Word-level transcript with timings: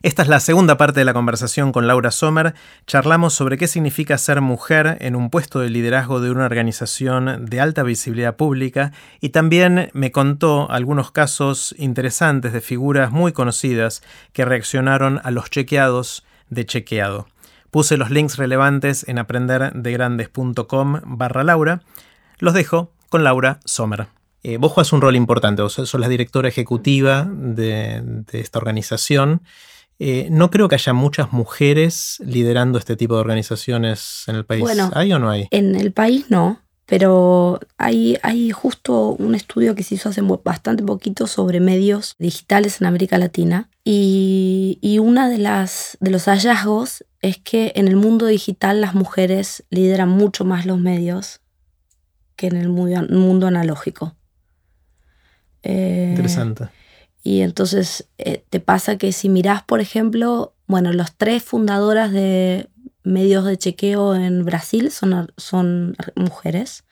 Esta 0.00 0.22
es 0.22 0.28
la 0.28 0.38
segunda 0.38 0.76
parte 0.76 1.00
de 1.00 1.04
la 1.04 1.12
conversación 1.12 1.72
con 1.72 1.88
Laura 1.88 2.12
Sommer. 2.12 2.54
Charlamos 2.86 3.34
sobre 3.34 3.58
qué 3.58 3.66
significa 3.66 4.16
ser 4.16 4.40
mujer 4.40 4.96
en 5.00 5.16
un 5.16 5.28
puesto 5.28 5.58
de 5.58 5.70
liderazgo 5.70 6.20
de 6.20 6.30
una 6.30 6.44
organización 6.44 7.46
de 7.46 7.60
alta 7.60 7.82
visibilidad 7.82 8.36
pública 8.36 8.92
y 9.20 9.30
también 9.30 9.90
me 9.94 10.12
contó 10.12 10.70
algunos 10.70 11.10
casos 11.10 11.74
interesantes 11.78 12.52
de 12.52 12.60
figuras 12.60 13.10
muy 13.10 13.32
conocidas 13.32 14.00
que 14.32 14.44
reaccionaron 14.44 15.20
a 15.24 15.32
los 15.32 15.50
chequeados 15.50 16.24
de 16.48 16.64
chequeado. 16.64 17.26
Puse 17.72 17.96
los 17.96 18.12
links 18.12 18.36
relevantes 18.36 19.04
en 19.08 19.18
aprenderdegrandes.com 19.18 21.00
barra 21.06 21.42
Laura. 21.42 21.82
Los 22.38 22.54
dejo 22.54 22.92
con 23.08 23.24
Laura 23.24 23.58
Sommer. 23.64 24.06
Eh, 24.44 24.58
vos 24.58 24.70
juegas 24.70 24.92
un 24.92 25.00
rol 25.00 25.16
importante, 25.16 25.62
vos 25.62 25.72
sos 25.72 25.94
la 25.94 26.08
directora 26.08 26.48
ejecutiva 26.48 27.26
de 27.28 28.22
esta 28.30 28.60
organización. 28.60 29.42
Eh, 29.98 30.28
no 30.30 30.50
creo 30.50 30.68
que 30.68 30.76
haya 30.76 30.92
muchas 30.92 31.32
mujeres 31.32 32.18
liderando 32.20 32.78
este 32.78 32.96
tipo 32.96 33.14
de 33.14 33.20
organizaciones 33.20 34.24
en 34.28 34.36
el 34.36 34.44
país. 34.44 34.62
Bueno, 34.62 34.90
¿Hay 34.94 35.12
o 35.12 35.18
no 35.18 35.30
hay? 35.30 35.48
En 35.50 35.74
el 35.74 35.92
país 35.92 36.26
no, 36.28 36.60
pero 36.86 37.58
hay, 37.76 38.16
hay 38.22 38.50
justo 38.50 39.10
un 39.10 39.34
estudio 39.34 39.74
que 39.74 39.82
se 39.82 39.96
hizo 39.96 40.08
hace 40.08 40.22
bastante 40.22 40.84
poquito 40.84 41.26
sobre 41.26 41.60
medios 41.60 42.14
digitales 42.18 42.80
en 42.80 42.86
América 42.86 43.18
Latina. 43.18 43.68
Y, 43.84 44.78
y 44.80 44.98
uno 44.98 45.28
de, 45.28 45.38
las, 45.38 45.98
de 46.00 46.10
los 46.10 46.26
hallazgos 46.26 47.04
es 47.20 47.38
que 47.38 47.72
en 47.74 47.88
el 47.88 47.96
mundo 47.96 48.26
digital 48.26 48.80
las 48.80 48.94
mujeres 48.94 49.64
lideran 49.70 50.08
mucho 50.08 50.44
más 50.44 50.64
los 50.64 50.78
medios 50.78 51.40
que 52.36 52.46
en 52.46 52.56
el 52.56 52.68
mundo, 52.68 53.02
mundo 53.10 53.48
analógico. 53.48 54.14
Eh, 55.64 56.06
Interesante. 56.10 56.68
Y 57.22 57.42
entonces 57.42 58.08
eh, 58.18 58.44
te 58.48 58.60
pasa 58.60 58.96
que 58.96 59.12
si 59.12 59.28
mirás, 59.28 59.62
por 59.62 59.80
ejemplo, 59.80 60.54
bueno, 60.66 60.92
los 60.92 61.14
tres 61.14 61.42
fundadoras 61.42 62.12
de 62.12 62.68
medios 63.02 63.44
de 63.44 63.56
chequeo 63.56 64.14
en 64.14 64.44
Brasil 64.44 64.90
son, 64.90 65.32
son 65.36 65.96
mujeres. 66.14 66.84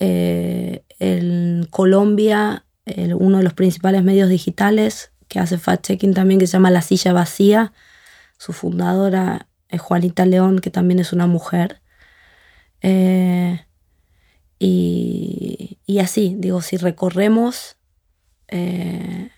Eh, 0.00 0.84
en 0.98 1.66
Colombia, 1.70 2.64
uno 2.86 3.38
de 3.38 3.44
los 3.44 3.54
principales 3.54 4.02
medios 4.02 4.28
digitales 4.28 5.12
que 5.28 5.38
hace 5.38 5.56
fact-checking 5.56 6.14
también, 6.14 6.38
que 6.38 6.46
se 6.46 6.54
llama 6.54 6.70
La 6.70 6.82
Silla 6.82 7.12
Vacía, 7.12 7.72
su 8.36 8.52
fundadora 8.52 9.46
es 9.70 9.80
Juanita 9.80 10.26
León, 10.26 10.58
que 10.58 10.70
también 10.70 10.98
es 10.98 11.12
una 11.12 11.26
mujer. 11.26 11.80
Eh, 12.82 13.64
y, 14.58 15.78
y, 15.86 15.98
así, 16.00 16.34
digo, 16.38 16.60
si 16.60 16.76
recorremos 16.76 17.76
eh, 18.54 19.30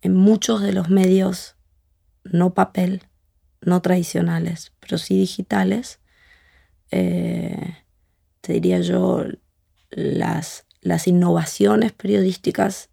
en 0.00 0.14
muchos 0.14 0.62
de 0.62 0.72
los 0.72 0.88
medios, 0.88 1.56
no 2.22 2.54
papel, 2.54 3.02
no 3.60 3.82
tradicionales, 3.82 4.72
pero 4.78 4.96
sí 4.96 5.18
digitales, 5.18 5.98
eh, 6.92 7.78
te 8.40 8.52
diría 8.52 8.78
yo, 8.78 9.24
las, 9.90 10.66
las 10.80 11.08
innovaciones 11.08 11.92
periodísticas 11.92 12.90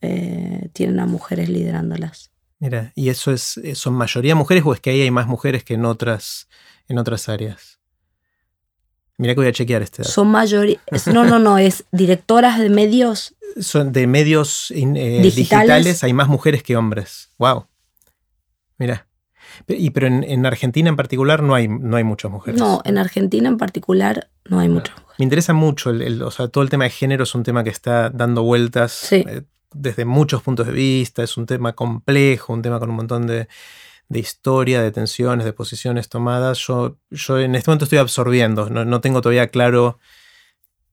eh, 0.00 0.70
tienen 0.72 1.00
a 1.00 1.06
mujeres 1.06 1.50
liderándolas. 1.50 2.30
Mira, 2.58 2.92
¿y 2.94 3.10
eso 3.10 3.30
es, 3.30 3.60
son 3.74 3.92
mayoría 3.92 4.34
mujeres 4.34 4.64
o 4.64 4.72
es 4.72 4.80
que 4.80 4.88
ahí 4.88 5.02
hay 5.02 5.10
más 5.10 5.26
mujeres 5.26 5.64
que 5.64 5.74
en 5.74 5.84
otras, 5.84 6.48
en 6.88 6.98
otras 6.98 7.28
áreas? 7.28 7.77
Mira 9.18 9.34
que 9.34 9.40
voy 9.40 9.48
a 9.48 9.52
chequear 9.52 9.82
este 9.82 10.02
dato. 10.02 10.12
Son 10.12 10.28
mayoría. 10.28 10.78
No, 11.12 11.24
no, 11.24 11.40
no, 11.40 11.58
es 11.58 11.84
directoras 11.90 12.58
de 12.60 12.70
medios. 12.70 13.34
Son 13.60 13.92
de 13.92 14.06
medios 14.06 14.70
eh, 14.70 15.20
digitales. 15.22 16.04
hay 16.04 16.12
más 16.12 16.28
mujeres 16.28 16.62
que 16.62 16.76
hombres. 16.76 17.30
Wow. 17.36 17.66
Mira. 18.78 19.08
Y, 19.66 19.90
pero 19.90 20.06
en, 20.06 20.46
Argentina 20.46 20.88
en 20.88 20.94
particular 20.94 21.42
no 21.42 21.56
hay, 21.56 21.66
no 21.66 21.96
hay 21.96 22.04
muchas 22.04 22.30
mujeres. 22.30 22.60
No, 22.60 22.80
en 22.84 22.96
Argentina 22.96 23.48
en 23.48 23.58
particular 23.58 24.30
no 24.44 24.60
hay 24.60 24.68
muchas 24.68 24.94
mujeres. 24.94 25.18
Me 25.18 25.24
interesa 25.24 25.52
mucho, 25.52 25.90
el, 25.90 26.22
o 26.22 26.30
sea, 26.30 26.46
todo 26.46 26.62
el 26.62 26.70
tema 26.70 26.84
de 26.84 26.90
género 26.90 27.24
es 27.24 27.34
un 27.34 27.42
tema 27.42 27.64
que 27.64 27.70
está 27.70 28.08
dando 28.10 28.44
vueltas 28.44 29.12
eh, 29.12 29.42
desde 29.74 30.04
muchos 30.04 30.42
puntos 30.42 30.68
de 30.68 30.72
vista, 30.72 31.24
es 31.24 31.36
un 31.36 31.46
tema 31.46 31.72
complejo, 31.72 32.52
un 32.52 32.62
tema 32.62 32.78
con 32.78 32.90
un 32.90 32.96
montón 32.96 33.26
de, 33.26 33.48
de 34.08 34.18
historia, 34.20 34.82
de 34.82 34.90
tensiones, 34.90 35.44
de 35.44 35.52
posiciones 35.52 36.08
tomadas, 36.08 36.58
yo, 36.58 36.98
yo 37.10 37.38
en 37.38 37.54
este 37.54 37.70
momento 37.70 37.84
estoy 37.84 37.98
absorbiendo, 37.98 38.70
no, 38.70 39.00
tengo 39.00 39.20
todavía 39.20 39.48
claro 39.48 39.98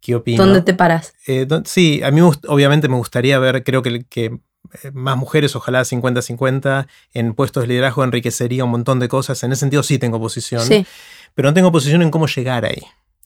qué 0.01 0.15
opino. 0.15 0.43
¿Dónde 0.43 0.61
te 0.61 0.73
paras? 0.73 1.13
Eh, 1.25 1.47
sí, 1.63 2.01
a 2.03 2.11
mí 2.11 2.21
obviamente 2.21 2.87
me 2.87 2.97
gustaría 2.97 3.39
ver, 3.39 3.63
creo 3.63 3.81
que, 3.81 4.05
que 4.09 4.39
eh, 4.83 4.91
más 4.93 5.17
mujeres, 5.17 5.55
ojalá 5.55 5.81
50-50, 5.81 6.87
en 7.13 7.33
puestos 7.33 7.63
de 7.63 7.67
liderazgo 7.67 8.03
enriquecería 8.03 8.65
un 8.65 8.71
montón 8.71 8.99
de 8.99 9.07
cosas. 9.07 9.43
En 9.43 9.51
ese 9.51 9.61
sentido 9.61 9.83
sí 9.83 9.97
tengo 9.97 10.19
posición, 10.19 10.61
sí. 10.61 10.85
pero 11.33 11.49
no 11.49 11.53
tengo 11.53 11.71
posición 11.71 12.01
en 12.01 12.11
cómo 12.11 12.27
llegar 12.27 12.65
ahí. 12.65 12.83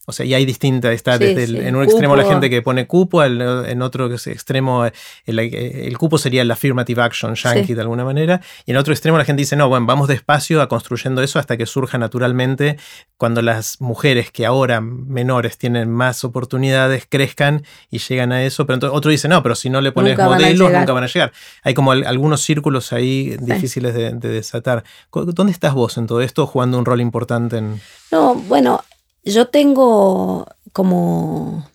O 0.10 0.12
sea, 0.12 0.26
y 0.26 0.34
hay 0.34 0.46
distintas, 0.46 0.92
está 0.94 1.18
desde 1.18 1.68
en 1.68 1.76
un 1.76 1.84
extremo 1.84 2.16
la 2.16 2.26
gente 2.26 2.50
que 2.50 2.62
pone 2.62 2.88
cupo, 2.88 3.24
en 3.24 3.82
otro 3.82 4.12
extremo 4.12 4.86
el, 5.26 5.98
cupo 5.98 6.18
sería 6.18 6.42
el 6.42 6.50
affirmative 6.50 7.02
action 7.02 7.36
yankee 7.36 7.76
de 7.76 7.82
alguna 7.82 8.04
manera, 8.04 8.42
y 8.66 8.72
en 8.72 8.78
otro 8.78 8.92
extremo 8.92 9.18
la 9.18 9.26
gente 9.26 9.42
dice, 9.42 9.56
no, 9.56 9.70
bueno, 9.70 9.86
vamos 9.86 10.08
despacio 10.08 10.62
a 10.62 10.68
construyendo 10.68 11.22
eso 11.22 11.38
hasta 11.38 11.58
que 11.58 11.66
surja 11.66 12.00
naturalmente 12.00 12.78
cuando 13.18 13.42
las 13.42 13.82
mujeres 13.82 14.32
que 14.32 14.46
ahora 14.46 14.82
menores 14.82 15.58
tienen 15.58 15.92
más 15.92 16.24
oportunidades 16.24 17.06
crezcan 17.08 17.64
y 17.92 18.00
llegan 18.00 18.32
a 18.32 18.44
eso, 18.44 18.66
pero 18.66 18.76
entonces 18.76 18.98
otro 18.98 19.12
dice, 19.12 19.28
no, 19.28 19.44
pero 19.44 19.54
si 19.54 19.70
no 19.70 19.80
le 19.80 19.92
pones 19.92 20.18
modelos, 20.18 20.72
nunca 20.72 20.94
van 20.94 21.04
a 21.04 21.08
llegar. 21.08 21.32
Hay 21.64 21.76
como 21.76 21.92
algunos 21.92 22.42
círculos 22.42 22.94
ahí 22.94 23.38
difíciles 23.40 23.94
de, 23.94 24.14
de 24.14 24.30
desatar. 24.30 24.84
¿Dónde 25.12 25.52
estás 25.52 25.74
vos 25.74 25.98
en 25.98 26.08
todo 26.08 26.22
esto 26.22 26.48
jugando 26.48 26.80
un 26.80 26.86
rol 26.86 27.02
importante 27.02 27.58
en... 27.58 27.80
No, 28.12 28.34
bueno, 28.34 28.82
yo 29.24 29.48
tengo 29.48 30.48
como, 30.72 31.68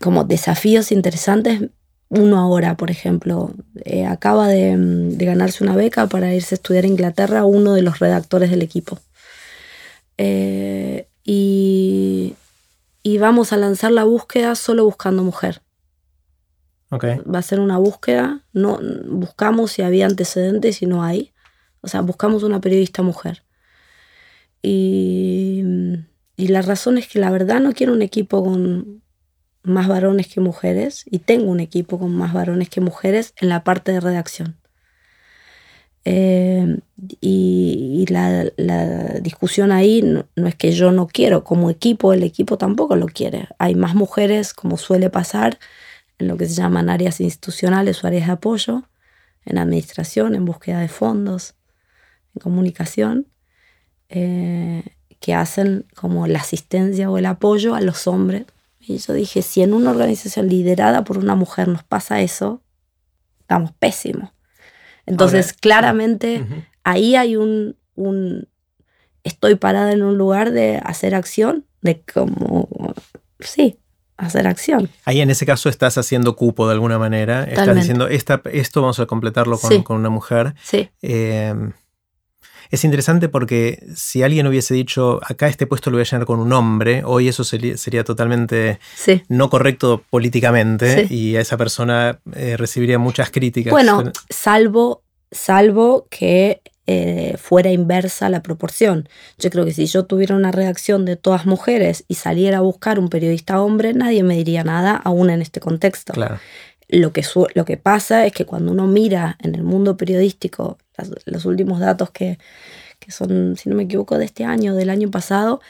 como 0.00 0.24
desafíos 0.24 0.92
interesantes. 0.92 1.70
Uno 2.08 2.38
ahora, 2.38 2.76
por 2.76 2.90
ejemplo, 2.90 3.52
eh, 3.84 4.06
acaba 4.06 4.48
de, 4.48 4.76
ganarse 5.18 5.64
una 5.64 5.74
beca 5.74 6.06
para 6.06 6.34
irse 6.34 6.54
a 6.54 6.56
estudiar 6.56 6.84
a 6.84 6.88
Inglaterra 6.88 7.44
uno 7.44 7.72
de 7.72 7.82
los 7.82 7.98
redactores 7.98 8.50
del 8.50 8.62
equipo. 8.62 8.98
Eh, 10.18 11.08
y, 11.24 12.36
vamos 13.18 13.52
a 13.52 13.56
lanzar 13.56 13.90
la 13.90 14.04
búsqueda 14.04 14.54
solo 14.54 14.84
buscando 14.84 15.22
mujer. 15.22 15.62
Va 16.92 17.40
a 17.40 17.42
ser 17.42 17.58
una 17.58 17.78
búsqueda, 17.78 18.44
no 18.52 18.78
buscamos 19.08 19.72
si 19.72 19.82
había 19.82 20.06
antecedentes 20.06 20.80
y 20.82 20.86
no 20.86 21.02
hay. 21.02 21.32
O 21.80 21.88
sea, 21.88 22.02
buscamos 22.02 22.44
una 22.44 22.60
periodista 22.60 23.02
mujer. 23.02 23.42
Y 24.62 25.64
y 26.36 26.48
la 26.48 26.62
razón 26.62 26.98
es 26.98 27.08
que 27.08 27.18
la 27.18 27.30
verdad 27.30 27.60
no 27.60 27.72
quiero 27.72 27.92
un 27.92 28.02
equipo 28.02 28.42
con 28.42 29.02
más 29.62 29.88
varones 29.88 30.28
que 30.28 30.40
mujeres 30.40 31.04
y 31.10 31.20
tengo 31.20 31.50
un 31.50 31.60
equipo 31.60 31.98
con 31.98 32.14
más 32.14 32.32
varones 32.32 32.68
que 32.68 32.80
mujeres 32.80 33.34
en 33.40 33.48
la 33.48 33.64
parte 33.64 33.92
de 33.92 34.00
redacción. 34.00 34.58
Eh, 36.04 36.80
y, 37.20 38.04
la, 38.08 38.44
discusión 39.20 39.72
ahí 39.72 40.02
no, 40.02 40.46
es 40.46 40.54
que 40.54 40.72
yo 40.72 40.92
no 40.92 41.06
quiero, 41.06 41.44
como 41.44 41.70
equipo, 41.70 42.12
el 42.12 42.22
equipo 42.22 42.58
tampoco 42.58 42.96
lo 42.96 43.06
quiere. 43.06 43.48
Hay 43.58 43.74
más 43.74 43.94
mujeres, 43.94 44.52
como 44.52 44.76
suele 44.76 45.10
pasar, 45.10 45.58
en 46.18 46.28
lo 46.28 46.36
que 46.36 46.46
se 46.46 46.54
llaman 46.54 46.90
áreas 46.90 47.20
institucionales 47.20 48.04
o 48.04 48.06
áreas 48.06 48.26
de 48.26 48.32
apoyo, 48.32 48.88
en 49.46 49.58
administración, 49.58 50.34
en 50.34 50.44
búsqueda 50.44 50.80
de 50.80 50.88
fondos, 50.88 51.54
en 52.34 52.40
comunicación. 52.40 53.28
Eh, 54.08 54.82
que 55.24 55.32
hacen 55.32 55.86
como 55.94 56.26
la 56.26 56.40
asistencia 56.40 57.10
o 57.10 57.16
el 57.16 57.24
apoyo 57.24 57.74
a 57.74 57.80
los 57.80 58.06
hombres. 58.06 58.44
Y 58.78 58.98
yo 58.98 59.14
dije, 59.14 59.40
si 59.40 59.62
en 59.62 59.72
una 59.72 59.90
organización 59.90 60.48
liderada 60.50 61.02
por 61.02 61.16
una 61.16 61.34
mujer 61.34 61.66
nos 61.66 61.82
pasa 61.82 62.20
eso, 62.20 62.60
estamos 63.40 63.72
pésimos. 63.72 64.32
Entonces, 65.06 65.54
claramente, 65.54 66.44
ahí 66.82 67.16
hay 67.16 67.36
un, 67.36 67.74
un, 67.94 68.48
estoy 69.22 69.54
parada 69.54 69.92
en 69.92 70.02
un 70.02 70.18
lugar 70.18 70.50
de 70.50 70.78
hacer 70.84 71.14
acción, 71.14 71.64
de 71.80 72.02
como, 72.02 72.68
sí, 73.40 73.78
hacer 74.18 74.46
acción. 74.46 74.90
Ahí 75.06 75.22
en 75.22 75.30
ese 75.30 75.46
caso 75.46 75.70
estás 75.70 75.96
haciendo 75.96 76.36
cupo 76.36 76.66
de 76.66 76.74
alguna 76.74 76.98
manera, 76.98 77.44
estás 77.44 77.74
diciendo, 77.74 78.08
esta, 78.08 78.42
esto 78.52 78.82
vamos 78.82 79.00
a 79.00 79.06
completarlo 79.06 79.56
con, 79.56 79.82
con 79.84 79.96
una 79.96 80.10
mujer. 80.10 80.54
Sí. 80.62 80.90
Eh, 81.00 81.54
es 82.74 82.84
interesante 82.84 83.28
porque 83.28 83.84
si 83.94 84.22
alguien 84.22 84.46
hubiese 84.46 84.74
dicho, 84.74 85.20
acá 85.22 85.48
este 85.48 85.66
puesto 85.66 85.90
lo 85.90 85.96
voy 85.96 86.02
a 86.02 86.10
llenar 86.10 86.26
con 86.26 86.38
un 86.38 86.52
hombre, 86.52 87.02
hoy 87.04 87.28
eso 87.28 87.44
sería, 87.44 88.04
totalmente 88.04 88.78
no 89.28 89.50
correcto 89.50 90.02
políticamente 90.10 91.06
y 91.10 91.36
a 91.36 91.40
esa 91.40 91.56
persona 91.56 92.20
eh, 92.34 92.56
recibiría 92.56 92.98
muchas 92.98 93.30
críticas. 93.30 93.70
Bueno, 93.70 94.04
salvo, 94.28 95.02
salvo 95.30 96.06
que 96.10 96.60
eh, 96.86 97.36
fuera 97.38 97.70
inversa 97.70 98.28
la 98.28 98.42
proporción. 98.42 99.08
Yo 99.38 99.50
creo 99.50 99.64
que 99.64 99.72
si 99.72 99.86
yo 99.86 100.04
tuviera 100.04 100.36
una 100.36 100.52
redacción 100.52 101.04
de 101.04 101.16
todas 101.16 101.46
mujeres 101.46 102.04
y 102.08 102.16
saliera 102.16 102.58
a 102.58 102.60
buscar 102.60 102.98
un 102.98 103.08
periodista 103.08 103.62
hombre, 103.62 103.94
nadie 103.94 104.22
me 104.22 104.36
diría 104.36 104.64
nada, 104.64 104.94
aún 104.96 105.30
en 105.30 105.40
este 105.40 105.60
contexto. 105.60 106.12
Claro. 106.12 106.38
Lo 106.88 107.12
que, 107.12 107.22
lo 107.54 107.64
que 107.64 107.76
pasa 107.78 108.26
es 108.26 108.32
que 108.32 108.44
cuando 108.44 108.70
uno 108.70 108.86
mira 108.86 109.38
en 109.40 109.54
el 109.54 109.62
mundo 109.62 109.96
periodístico 109.96 110.78
los 111.26 111.44
últimos 111.44 111.80
datos 111.80 112.10
que, 112.10 112.38
que 112.98 113.10
son, 113.10 113.56
si 113.56 113.68
no 113.68 113.76
me 113.76 113.84
equivoco, 113.84 114.18
de 114.18 114.24
este 114.24 114.44
año, 114.44 114.74
del 114.74 114.90
año 114.90 115.10
pasado, 115.10 115.60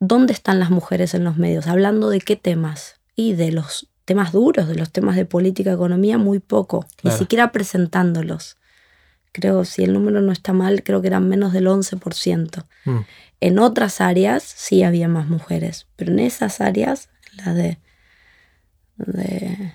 ¿dónde 0.00 0.32
están 0.32 0.58
las 0.58 0.70
mujeres 0.70 1.14
en 1.14 1.24
los 1.24 1.36
medios? 1.36 1.66
Hablando 1.66 2.10
de 2.10 2.20
qué 2.20 2.36
temas 2.36 3.00
y 3.14 3.34
de 3.34 3.52
los 3.52 3.88
temas 4.04 4.32
duros, 4.32 4.68
de 4.68 4.76
los 4.76 4.90
temas 4.90 5.16
de 5.16 5.24
política, 5.24 5.72
economía, 5.72 6.18
muy 6.18 6.38
poco, 6.38 6.86
ni 7.02 7.10
siquiera 7.10 7.52
presentándolos. 7.52 8.56
Creo, 9.32 9.64
si 9.64 9.84
el 9.84 9.92
número 9.92 10.22
no 10.22 10.32
está 10.32 10.52
mal, 10.52 10.82
creo 10.82 11.02
que 11.02 11.08
eran 11.08 11.28
menos 11.28 11.52
del 11.52 11.66
11%. 11.66 12.64
Mm. 12.84 12.98
En 13.40 13.58
otras 13.58 14.00
áreas 14.00 14.42
sí 14.42 14.82
había 14.82 15.08
más 15.08 15.28
mujeres, 15.28 15.88
pero 15.96 16.12
en 16.12 16.20
esas 16.20 16.60
áreas, 16.60 17.10
la 17.36 17.52
de, 17.52 17.78
de 18.96 19.74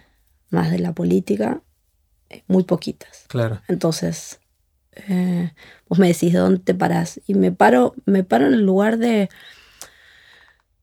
más 0.49 0.71
de 0.71 0.79
la 0.79 0.93
política, 0.93 1.61
eh, 2.29 2.43
muy 2.47 2.63
poquitas. 2.63 3.25
Claro. 3.27 3.61
Entonces, 3.67 4.39
eh, 4.95 5.51
vos 5.87 5.99
me 5.99 6.07
decís 6.07 6.33
dónde 6.33 6.59
te 6.59 6.73
parás. 6.73 7.19
Y 7.27 7.33
me 7.33 7.51
paro, 7.51 7.93
me 8.05 8.23
paro 8.23 8.47
en 8.47 8.53
el 8.53 8.61
lugar 8.61 8.97
de, 8.97 9.29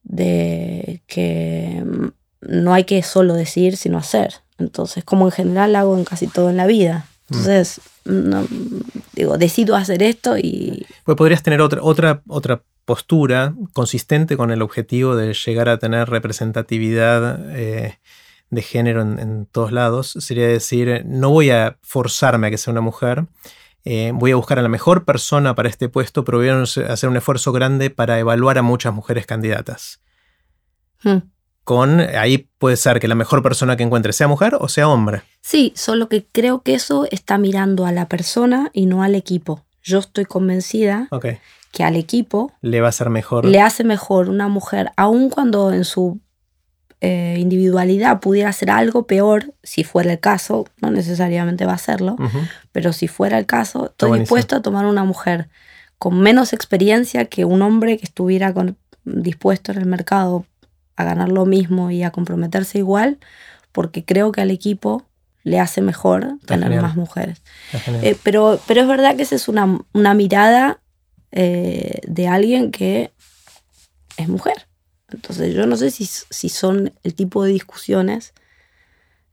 de 0.03 1.03
que 1.07 1.85
no 2.41 2.75
hay 2.75 2.85
que 2.85 3.03
solo 3.03 3.35
decir, 3.35 3.77
sino 3.77 3.99
hacer. 3.99 4.35
Entonces, 4.59 5.05
como 5.05 5.27
en 5.27 5.33
general 5.33 5.77
hago 5.77 5.97
en 5.97 6.05
casi 6.05 6.27
todo 6.27 6.51
en 6.51 6.57
la 6.57 6.67
vida. 6.67 7.07
Mm. 7.29 7.37
Entonces, 7.37 7.81
digo, 9.15 9.39
decido 9.39 9.77
hacer 9.77 10.03
esto 10.03 10.37
y... 10.39 10.87
Pues 11.05 11.17
podrías 11.17 11.43
tener 11.43 11.61
otra, 11.61 11.81
otra, 11.83 12.23
otra 12.27 12.63
postura 12.85 13.55
consistente 13.75 14.39
con 14.39 14.51
el 14.51 14.63
objetivo 14.63 15.15
de 15.15 15.35
llegar 15.35 15.69
a 15.69 15.79
tener 15.79 16.09
representatividad 16.09 17.55
eh, 17.55 17.99
de 18.49 18.63
género 18.63 19.03
en, 19.03 19.47
todos 19.47 19.73
lados. 19.73 20.17
Sería 20.21 20.49
decir, 20.49 21.03
no 21.05 21.29
voy 21.29 21.51
a 21.51 21.77
forzarme 21.83 22.47
a 22.47 22.51
que 22.51 22.57
sea 22.57 22.73
una 22.73 22.81
mujer, 22.81 23.27
eh, 23.89 24.13
voy 24.15 24.33
a 24.33 24.37
buscar 24.37 24.59
a 24.59 24.63
la 24.63 24.69
mejor 24.69 25.05
persona 25.05 25.55
para 25.55 25.69
este 25.69 25.89
puesto, 25.89 26.25
pero 26.25 26.39
voy 26.39 26.49
a 26.49 26.63
hacer 26.93 27.09
un 27.09 27.17
esfuerzo 27.17 27.53
grande 27.53 27.91
para 27.91 28.19
evaluar 28.19 28.59
a 28.59 28.63
muchas 28.63 28.93
mujeres 28.93 29.27
candidatas. 29.27 30.01
Hmm 31.03 31.19
con, 31.69 32.01
ahí 32.01 32.49
puede 32.57 32.79
ser 32.79 32.99
que 32.99 33.09
la 33.09 33.15
mejor 33.15 33.43
persona 33.43 33.77
que 33.77 33.83
encuentre 33.83 34.15
sea 34.15 34.27
mujer 34.27 34.57
o 34.59 34.69
sea 34.69 34.89
hombre. 34.89 35.21
Sí, 35.43 35.75
solo 35.77 36.09
que 36.09 36.25
creo 36.25 36.63
que 36.63 36.73
eso 36.73 37.07
está 37.11 37.37
mirando 37.37 37.85
a 37.85 37.93
la 37.93 38.09
persona 38.09 38.71
y 38.73 38.87
no 38.87 39.03
al 39.03 39.15
equipo. 39.15 39.67
Yo 39.83 39.99
estoy 39.99 40.25
convencida 40.25 41.11
que 41.71 41.85
al 41.85 41.97
equipo 41.97 42.55
le 42.63 42.81
va 42.81 42.89
a 42.89 42.93
ser 42.93 43.11
mejor. 43.11 43.45
Le 43.45 43.61
hace 43.61 43.85
mejor 43.85 44.31
una 44.31 44.49
mujer, 44.49 44.93
aun 44.97 45.29
cuando 45.29 45.71
en 45.71 45.85
su 45.85 46.23
eh, 47.01 47.37
individualidad 47.39 48.21
pudiera 48.21 48.51
hacer 48.51 48.71
algo 48.71 49.07
peor, 49.07 49.55
si 49.63 49.85
fuera 49.85 50.13
el 50.13 50.21
caso, 50.21 50.67
no 50.81 50.91
necesariamente 50.91 51.65
va 51.65 51.73
a 51.73 51.77
hacerlo, 51.77 52.17
pero 52.73 52.93
si 52.93 53.07
fuera 53.07 53.39
el 53.39 53.47
caso, 53.47 53.87
estoy 53.87 54.21
dispuesto 54.21 54.57
a 54.57 54.63
tomar 54.63 54.85
una 54.87 55.05
mujer 55.05 55.49
con 55.99 56.21
menos 56.21 56.53
experiencia 56.53 57.25
que 57.27 57.45
un 57.45 57.63
hombre 57.63 57.99
que 57.99 58.05
estuviera 58.05 58.55
dispuesto 59.05 59.73
en 59.73 59.79
el 59.79 59.87
mercado 59.87 60.45
a 60.97 61.05
ganar 61.05 61.29
lo 61.29 61.47
mismo 61.47 61.91
y 61.91 62.03
a 62.03 62.11
comprometerse 62.11 62.79
igual, 62.79 63.19
porque 63.73 64.05
creo 64.05 64.33
que 64.33 64.41
al 64.41 64.51
equipo 64.51 65.05
le 65.45 65.61
hace 65.61 65.81
mejor 65.81 66.39
tener 66.47 66.83
más 66.83 66.97
mujeres. 66.97 67.43
Eh, 68.03 68.17
pero, 68.23 68.61
pero 68.67 68.83
es 68.83 68.89
verdad 68.89 69.17
que 69.17 69.23
esa 69.23 69.37
es 69.37 69.49
una, 69.49 70.15
mirada 70.15 70.81
eh, 71.31 72.01
de 72.07 72.29
alguien 72.29 72.71
que 72.71 73.13
es 74.17 74.29
mujer. 74.29 74.68
Entonces 75.13 75.55
yo 75.55 75.67
no 75.67 75.77
sé 75.77 75.91
si, 75.91 76.07
si 76.07 76.49
son 76.49 76.93
el 77.03 77.15
tipo 77.15 77.45
de 77.45 77.53
discusiones 77.53 78.35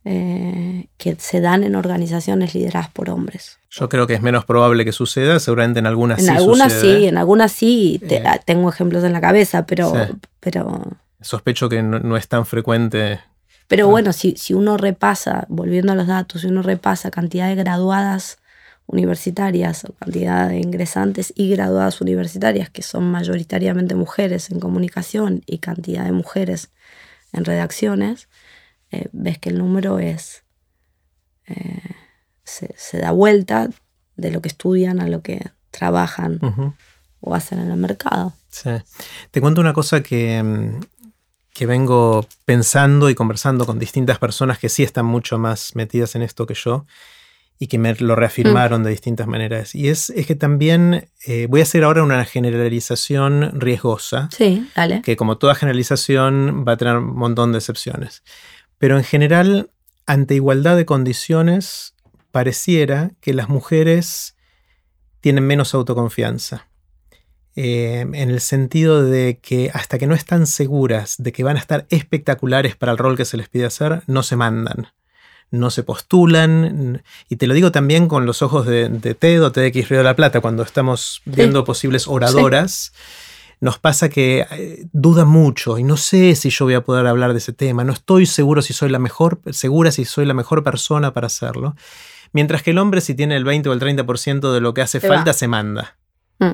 eh, 0.05 0.87
que 0.97 1.15
se 1.15 1.41
dan 1.41 1.63
en 1.63 1.75
organizaciones 1.75 2.53
lideradas 2.53 2.89
por 2.89 3.09
hombres. 3.09 3.57
Yo 3.71 3.89
creo 3.89 4.07
que 4.07 4.13
es 4.13 4.21
menos 4.21 4.45
probable 4.45 4.85
que 4.85 4.91
suceda, 4.91 5.39
seguramente 5.39 5.79
en 5.79 5.87
algunas 5.87 6.19
en 6.19 6.25
sí. 6.25 6.31
Algunas 6.31 6.71
sí, 6.71 7.07
en 7.07 7.17
algunas 7.17 7.51
sí, 7.51 8.01
tengo 8.45 8.69
ejemplos 8.69 9.03
en 9.03 9.13
la 9.13 9.19
cabeza, 9.19 9.65
pero, 9.65 9.93
pero 10.39 10.97
Sospecho 11.21 11.69
que 11.69 11.81
no, 11.81 12.17
es 12.17 12.27
tan 12.27 12.45
frecuente. 12.45 13.19
Pero 13.67 13.87
bueno, 13.87 14.13
si, 14.13 14.35
si 14.37 14.53
uno 14.53 14.77
repasa, 14.77 15.45
volviendo 15.49 15.91
a 15.91 15.95
los 15.95 16.05
datos, 16.05 16.41
si 16.41 16.47
uno 16.47 16.61
repasa 16.61 17.09
cantidad 17.09 17.47
de 17.47 17.55
graduadas 17.55 18.37
universitarias 18.87 19.85
o 19.85 19.93
cantidad 19.93 20.49
de 20.49 20.57
ingresantes 20.57 21.33
y 21.35 21.49
graduadas 21.49 22.01
universitarias, 22.01 22.69
que 22.69 22.81
son 22.81 23.09
mayoritariamente 23.11 23.95
mujeres 23.95 24.51
en 24.51 24.59
comunicación 24.59 25.41
y 25.45 25.57
cantidad 25.57 26.05
de 26.05 26.11
mujeres 26.11 26.71
en 27.33 27.45
redacciones, 27.45 28.29
eh, 28.91 29.09
ves 29.11 29.39
que 29.39 29.49
el 29.49 29.57
número 29.57 29.99
es 29.99 30.43
eh, 31.47 31.81
se, 32.43 32.99
da 32.99 33.11
vuelta 33.11 33.69
de 34.15 34.31
lo 34.31 34.41
que 34.41 34.47
estudian 34.47 34.99
a 35.01 35.07
lo 35.07 35.21
que 35.21 35.51
trabajan 35.71 36.39
o 37.19 37.35
hacen 37.35 37.59
en 37.59 37.71
el 37.71 37.77
mercado. 37.77 38.33
Sí. 38.49 38.69
Te 39.31 39.41
cuento 39.41 39.61
una 39.61 39.73
cosa 39.73 40.01
que, 40.01 40.41
mm, 40.41 40.79
que 41.53 41.65
vengo 41.65 42.25
pensando 42.45 43.09
y 43.09 43.15
conversando 43.15 43.65
con 43.65 43.79
distintas 43.79 44.19
personas 44.19 44.59
que 44.59 44.69
sí 44.69 44.83
están 44.83 45.05
mucho 45.05 45.37
más 45.37 45.75
metidas 45.75 46.15
en 46.15 46.21
esto 46.21 46.45
que 46.45 46.53
yo 46.53 46.85
y 47.57 47.67
que 47.67 47.77
me 47.77 47.95
lo 47.95 48.15
reafirmaron 48.15 48.83
de 48.83 48.89
distintas 48.89 49.27
maneras. 49.27 49.75
Y 49.75 49.87
es, 49.87 50.09
es 50.09 50.27
que 50.27 50.35
también 50.35 51.09
eh, 51.25 51.47
voy 51.49 51.61
a 51.61 51.63
hacer 51.63 51.83
ahora 51.83 52.03
una 52.03 52.23
generalización 52.25 53.59
riesgosa. 53.59 54.29
Sí, 54.35 54.67
dale. 54.75 55.01
Que 55.01 55.15
como 55.15 55.37
toda 55.37 55.55
generalización 55.55 56.65
va 56.67 56.73
a 56.73 56.77
tener 56.77 56.97
un 56.97 57.15
montón 57.15 57.53
de 57.53 57.59
excepciones. 57.59 58.23
Pero 58.77 58.97
en 58.97 59.03
general, 59.03 59.71
ante 60.05 60.35
igualdad 60.35 60.75
de 60.75 60.85
condiciones, 60.85 61.95
pareciera 62.31 63.11
que 63.21 63.33
las 63.33 63.47
mujeres 63.47 64.35
tienen 65.21 65.47
menos 65.47 65.73
autoconfianza. 65.73 66.67
Eh, 67.55 68.01
en 68.01 68.29
el 68.29 68.41
sentido 68.41 69.05
de 69.05 69.39
que 69.41 69.71
hasta 69.73 69.97
que 69.97 70.07
no 70.07 70.13
están 70.13 70.45
seguras 70.45 71.15
de 71.17 71.31
que 71.31 71.45
van 71.45 71.55
a 71.55 71.59
estar 71.61 71.85
espectaculares 71.89 72.75
para 72.75 72.91
el 72.91 72.97
rol 72.97 73.15
que 73.15 73.23
se 73.23 73.37
les 73.37 73.47
pide 73.47 73.65
hacer, 73.65 74.03
no 74.07 74.23
se 74.23 74.35
mandan, 74.35 74.89
no 75.51 75.69
se 75.69 75.83
postulan. 75.83 77.03
Y 77.29 77.35
te 77.37 77.47
lo 77.47 77.53
digo 77.53 77.71
también 77.71 78.07
con 78.07 78.25
los 78.25 78.41
ojos 78.41 78.65
de, 78.65 78.89
TED 79.19 79.43
o 79.43 79.51
TEDx 79.51 79.89
Río 79.89 79.99
de 79.99 80.03
la 80.03 80.15
Plata, 80.15 80.41
cuando 80.41 80.63
estamos 80.63 81.21
viendo 81.25 81.63
posibles 81.63 82.07
oradoras. 82.07 82.93
Nos 83.61 83.79
pasa 83.79 84.09
que 84.09 84.45
eh, 84.51 84.85
duda 84.91 85.23
mucho 85.23 85.77
y 85.77 85.83
no 85.83 85.95
sé 85.95 86.35
si 86.35 86.49
yo 86.49 86.65
voy 86.65 86.73
a 86.73 86.83
poder 86.83 87.07
hablar 87.07 87.31
de 87.31 87.39
ese 87.39 87.53
tema, 87.53 87.85
no 87.85 87.93
estoy 87.93 88.25
seguro 88.25 88.61
si 88.61 88.73
soy 88.73 88.89
la 88.89 88.99
mejor, 88.99 89.39
segura 89.51 89.91
si 89.91 90.03
soy 90.03 90.25
la 90.25 90.33
mejor 90.33 90.61
persona 90.61 91.13
para 91.13 91.27
hacerlo. 91.27 91.73
Mientras 92.33 92.63
que 92.63 92.71
el 92.71 92.79
hombre, 92.79 92.99
si 92.99 93.15
tiene 93.15 93.37
el 93.37 93.45
20 93.45 93.69
o 93.69 93.73
el 93.73 93.79
30% 93.79 94.51
de 94.51 94.59
lo 94.59 94.73
que 94.73 94.81
hace 94.81 94.99
falta, 94.99 95.31
se 95.31 95.47
manda. 95.47 95.95
Mm 96.37 96.51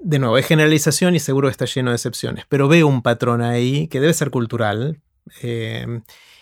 de 0.00 0.18
nuevo, 0.18 0.38
es 0.38 0.46
generalización 0.46 1.14
y 1.14 1.20
seguro 1.20 1.48
está 1.48 1.66
lleno 1.66 1.90
de 1.90 1.96
excepciones, 1.96 2.44
pero 2.48 2.68
veo 2.68 2.86
un 2.86 3.02
patrón 3.02 3.42
ahí 3.42 3.86
que 3.88 4.00
debe 4.00 4.14
ser 4.14 4.30
cultural 4.30 5.00
eh, 5.42 6.00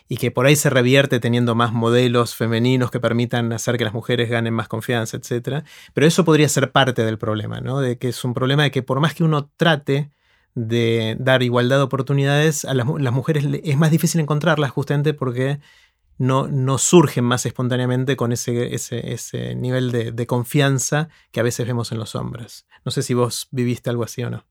y 0.09 0.17
que 0.17 0.31
por 0.31 0.47
ahí 0.47 0.57
se 0.57 0.71
revierte 0.71 1.21
teniendo 1.21 1.55
más 1.55 1.73
modelos 1.73 2.35
femeninos 2.35 2.91
que 2.91 3.01
permitan 3.01 3.53
hacer 3.53 3.77
que 3.77 3.85
las 3.85 3.93
mujeres 3.93 4.31
ganen 4.31 4.55
más 4.55 4.69
confianza, 4.69 5.19
etc. 5.19 5.65
Pero 5.93 6.07
eso 6.07 6.25
podría 6.25 6.49
ser 6.49 6.73
parte 6.73 7.05
del 7.05 7.19
problema, 7.19 7.61
¿no? 7.61 7.81
De 7.81 7.99
que 7.99 8.09
es 8.09 8.25
un 8.25 8.35
problema 8.35 8.63
de 8.63 8.71
que 8.71 8.83
por 8.83 9.01
más 9.01 9.15
que 9.15 9.25
uno 9.25 9.51
trate 9.57 10.11
de 10.55 11.17
dar 11.21 11.43
igualdad 11.43 11.77
de 11.77 11.83
oportunidades, 11.83 12.65
a 12.65 12.75
las, 12.75 12.87
mujeres 12.87 13.45
es 13.63 13.77
más 13.77 13.91
difícil 13.91 14.21
encontrarlas 14.21 14.71
justamente 14.71 15.15
porque 15.15 15.61
no, 16.17 16.49
no 16.49 16.79
surgen 16.79 17.25
más 17.25 17.47
espontáneamente 17.47 18.17
con 18.17 18.33
ese, 18.33 18.75
ese, 18.75 19.55
nivel 19.55 19.93
de, 19.93 20.27
confianza 20.27 21.09
que 21.31 21.41
a 21.41 21.45
veces 21.45 21.67
vemos 21.67 21.93
en 21.93 21.99
los 21.99 22.15
hombres. 22.17 22.67
No 22.85 22.91
sé 22.91 23.03
si 23.03 23.15
vos 23.15 23.49
viviste 23.51 23.91
algo 23.91 24.05
así 24.05 24.25
o 24.25 24.31
no. 24.31 24.45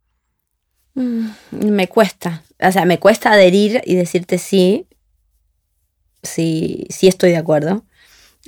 Mm, 0.93 1.27
me 1.51 1.89
cuesta. 1.89 2.43
O 2.59 2.71
sea, 2.71 2.85
me 2.85 2.99
cuesta 2.99 3.31
adherir 3.33 3.81
y 3.85 3.95
decirte 3.95 4.37
sí, 4.37 4.87
sí, 6.23 6.87
sí 6.89 7.07
estoy 7.07 7.31
de 7.31 7.37
acuerdo, 7.37 7.83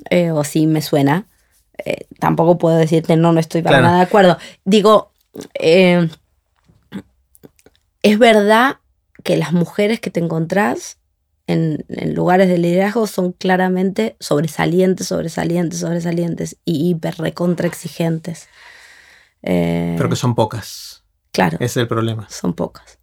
eh, 0.09 0.31
o 0.31 0.43
sí 0.43 0.67
me 0.67 0.81
suena. 0.81 1.25
Eh, 1.85 2.07
tampoco 2.19 2.57
puedo 2.57 2.75
decirte 2.77 3.15
no, 3.15 3.31
no 3.31 3.39
estoy 3.39 3.61
para 3.61 3.81
nada 3.81 3.97
de 3.97 4.03
acuerdo. 4.03 4.37
Digo, 4.65 5.11
eh, 5.53 6.09
es 8.01 8.19
verdad 8.19 8.77
que 9.23 9.37
las 9.37 9.53
mujeres 9.53 9.99
que 9.99 10.09
te 10.09 10.19
encontrás 10.19 10.97
en, 11.47 11.85
lugares 12.13 12.47
de 12.47 12.57
liderazgo 12.57 13.07
son 13.07 13.31
claramente 13.31 14.15
sobresalientes, 14.19 15.07
sobresalientes, 15.07 15.79
sobresalientes 15.79 16.57
y 16.65 16.89
hiper 16.89 17.15
recontra 17.17 17.67
exigentes. 17.67 18.47
Pero 19.41 20.09
que 20.09 20.15
son 20.15 20.35
pocas. 20.35 21.03
Claro. 21.31 21.57
Ese 21.57 21.65
es 21.65 21.77
el 21.77 21.87
problema. 21.87 22.27
Son 22.29 22.53
pocas. 22.53 22.99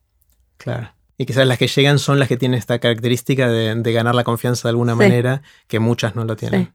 Claro. 0.58 0.95
Y 1.18 1.26
quizás 1.26 1.46
las 1.46 1.58
que 1.58 1.68
llegan 1.68 1.98
son 1.98 2.18
las 2.18 2.28
que 2.28 2.36
tienen 2.36 2.58
esta 2.58 2.78
característica 2.78 3.48
de, 3.48 3.92
ganar 3.92 4.14
la 4.14 4.24
confianza 4.24 4.68
de 4.68 4.70
alguna 4.70 4.94
manera, 4.94 5.42
que 5.66 5.78
muchas 5.78 6.14
no 6.14 6.24
lo 6.24 6.36
tienen. 6.36 6.72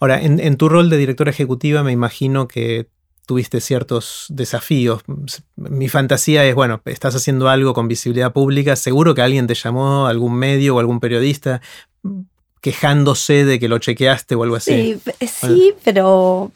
Ahora, 0.00 0.20
en, 0.20 0.38
en, 0.40 0.56
tu 0.56 0.68
rol 0.68 0.90
de 0.90 0.96
directora 0.96 1.30
ejecutiva, 1.30 1.82
me 1.82 1.92
imagino 1.92 2.48
que 2.48 2.88
tuviste 3.30 3.60
ciertos 3.60 4.26
desafíos. 4.28 5.02
Mi 5.54 5.88
fantasía 5.88 6.44
es, 6.44 6.54
bueno, 6.54 6.82
estás 6.84 7.14
haciendo 7.14 7.48
algo 7.48 7.74
con 7.74 7.86
visibilidad 7.86 8.32
pública, 8.32 8.74
seguro 8.74 9.14
que 9.14 9.22
alguien 9.22 9.46
te 9.46 9.54
llamó, 9.54 10.06
algún 10.06 10.34
medio 10.34 10.74
o 10.74 10.80
algún 10.80 10.98
periodista, 10.98 11.60
quejándose 12.60 13.44
de 13.44 13.60
que 13.60 13.68
lo 13.68 13.78
chequeaste 13.78 14.34
o 14.34 14.42
algo 14.42 14.56
así. 14.56 15.00
Sí, 15.20 15.26
sí 15.28 15.74
pero 15.84 16.50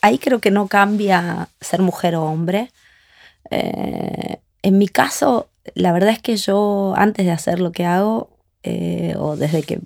ahí 0.00 0.16
creo 0.16 0.38
que 0.38 0.50
no 0.50 0.66
cambia 0.66 1.50
ser 1.60 1.82
mujer 1.82 2.16
o 2.16 2.24
hombre. 2.24 2.70
Eh, 3.50 4.38
en 4.62 4.78
mi 4.78 4.88
caso, 4.88 5.48
la 5.74 5.92
verdad 5.92 6.10
es 6.10 6.20
que 6.20 6.36
yo 6.36 6.94
antes 6.96 7.24
de 7.24 7.32
hacer 7.32 7.60
lo 7.60 7.72
que 7.72 7.84
hago, 7.84 8.36
eh, 8.62 9.14
o 9.18 9.36
desde 9.36 9.62
que 9.62 9.80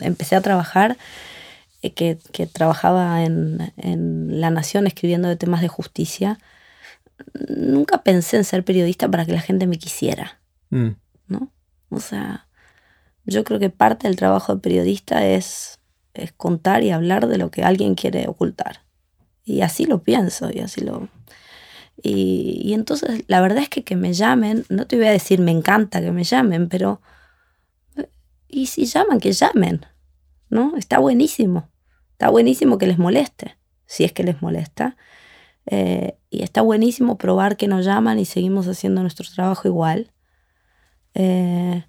empecé 0.00 0.36
a 0.36 0.40
trabajar, 0.40 0.96
eh, 1.82 1.92
que, 1.92 2.46
trabajaba 2.46 3.24
en, 3.24 4.40
La 4.40 4.50
Nación 4.50 4.86
escribiendo 4.86 5.28
de 5.28 5.36
temas 5.36 5.60
de 5.60 5.68
justicia, 5.68 6.38
nunca 7.48 8.02
pensé 8.02 8.36
en 8.36 8.44
ser 8.44 8.64
periodista 8.64 9.08
para 9.08 9.24
que 9.24 9.32
la 9.32 9.40
gente 9.40 9.66
me 9.66 9.78
quisiera. 9.78 10.40
Mm. 10.70 10.90
¿No? 11.28 11.52
O 11.90 12.00
sea, 12.00 12.46
yo 13.24 13.44
creo 13.44 13.58
que 13.58 13.70
parte 13.70 14.08
del 14.08 14.16
trabajo 14.16 14.54
de 14.54 14.60
periodista 14.60 15.26
es, 15.26 15.80
es 16.14 16.32
contar 16.32 16.82
y 16.82 16.90
hablar 16.90 17.26
de 17.26 17.38
lo 17.38 17.50
que 17.50 17.62
alguien 17.62 17.94
quiere 17.94 18.28
ocultar. 18.28 18.80
Y 19.44 19.60
así 19.60 19.84
lo 19.86 20.02
pienso 20.02 20.50
y 20.52 20.60
así 20.60 20.80
lo... 20.80 21.08
Y, 22.02 22.72
entonces 22.74 23.24
la 23.26 23.40
verdad 23.40 23.58
es 23.58 23.68
que 23.68 23.82
que 23.82 23.96
me 23.96 24.12
llamen, 24.12 24.64
no 24.68 24.86
te 24.86 24.96
voy 24.96 25.06
a 25.06 25.10
decir 25.10 25.40
me 25.40 25.50
encanta 25.50 26.00
que 26.00 26.12
me 26.12 26.24
llamen, 26.24 26.68
pero... 26.68 27.00
Y 28.48 28.66
si 28.66 28.86
llaman, 28.86 29.18
que 29.18 29.32
llamen, 29.32 29.84
¿no? 30.50 30.76
Está 30.76 30.98
buenísimo. 30.98 31.68
Está 32.12 32.30
buenísimo 32.30 32.78
que 32.78 32.86
les 32.86 32.96
moleste, 32.96 33.58
si 33.86 34.04
es 34.04 34.12
que 34.12 34.22
les 34.22 34.40
molesta. 34.40 34.96
Eh, 35.66 36.16
y 36.30 36.42
está 36.42 36.62
buenísimo 36.62 37.18
probar 37.18 37.56
que 37.56 37.66
nos 37.66 37.84
llaman 37.84 38.18
y 38.18 38.24
seguimos 38.24 38.68
haciendo 38.68 39.02
nuestro 39.02 39.26
trabajo 39.34 39.66
igual. 39.66 40.12
Eh, 41.14 41.84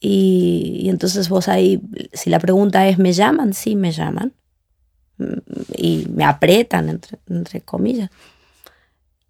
y, 0.00 0.88
entonces 0.88 1.28
vos 1.28 1.48
ahí, 1.48 1.80
si 2.12 2.30
la 2.30 2.38
pregunta 2.38 2.86
es, 2.88 2.98
¿me 2.98 3.12
llaman? 3.12 3.54
Sí, 3.54 3.76
me 3.76 3.92
llaman. 3.92 4.34
Mm, 5.18 5.38
y 5.76 6.06
me 6.10 6.24
aprietan, 6.24 6.88
entre, 6.88 7.18
entre 7.28 7.60
comillas. 7.60 8.10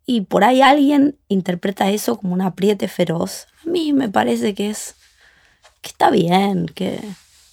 Y 0.06 0.22
por 0.22 0.44
ahí 0.44 0.62
alguien 0.62 1.18
interpreta 1.28 1.90
eso 1.90 2.16
como 2.16 2.32
un 2.32 2.40
apriete 2.40 2.86
feroz. 2.86 3.48
A 3.66 3.70
mí 3.70 3.92
me 3.92 4.08
parece 4.08 4.54
que 4.54 4.70
es 4.70 4.94
que 5.82 5.88
está 5.88 6.10
bien, 6.10 6.66
que, 6.66 7.00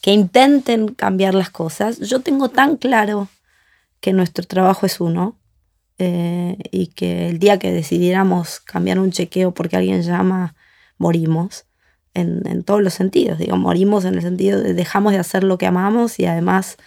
que 0.02 0.12
intenten 0.12 0.94
cambiar 0.94 1.34
las 1.34 1.50
cosas. 1.50 2.00
Yo 2.00 2.22
tengo 2.22 2.50
tan 2.50 2.78
claro 2.78 3.28
que 4.00 4.14
nuestro 4.14 4.46
trabajo 4.46 4.86
es 4.86 5.00
uno 5.00 5.38
eh, 5.98 6.58
y 6.72 6.88
que 6.88 7.30
el 7.30 7.40
día 7.40 7.60
que 7.60 7.72
decidiéramos 7.72 8.60
cambiar 8.60 9.00
un 9.00 9.12
chequeo 9.12 9.54
porque 9.54 9.78
alguien 9.78 10.02
llama, 10.02 10.56
morimos 10.98 11.66
en, 12.14 12.64
todos 12.64 12.82
los 12.82 12.94
sentidos. 12.94 13.38
Digo, 13.38 13.58
morimos 13.58 14.06
en 14.06 14.16
el 14.16 14.22
sentido 14.22 14.62
de 14.62 14.74
dejamos 14.74 15.14
de 15.14 15.20
hacer 15.20 15.44
lo 15.44 15.58
que 15.58 15.68
amamos 15.68 16.20
y 16.20 16.26
además 16.26 16.78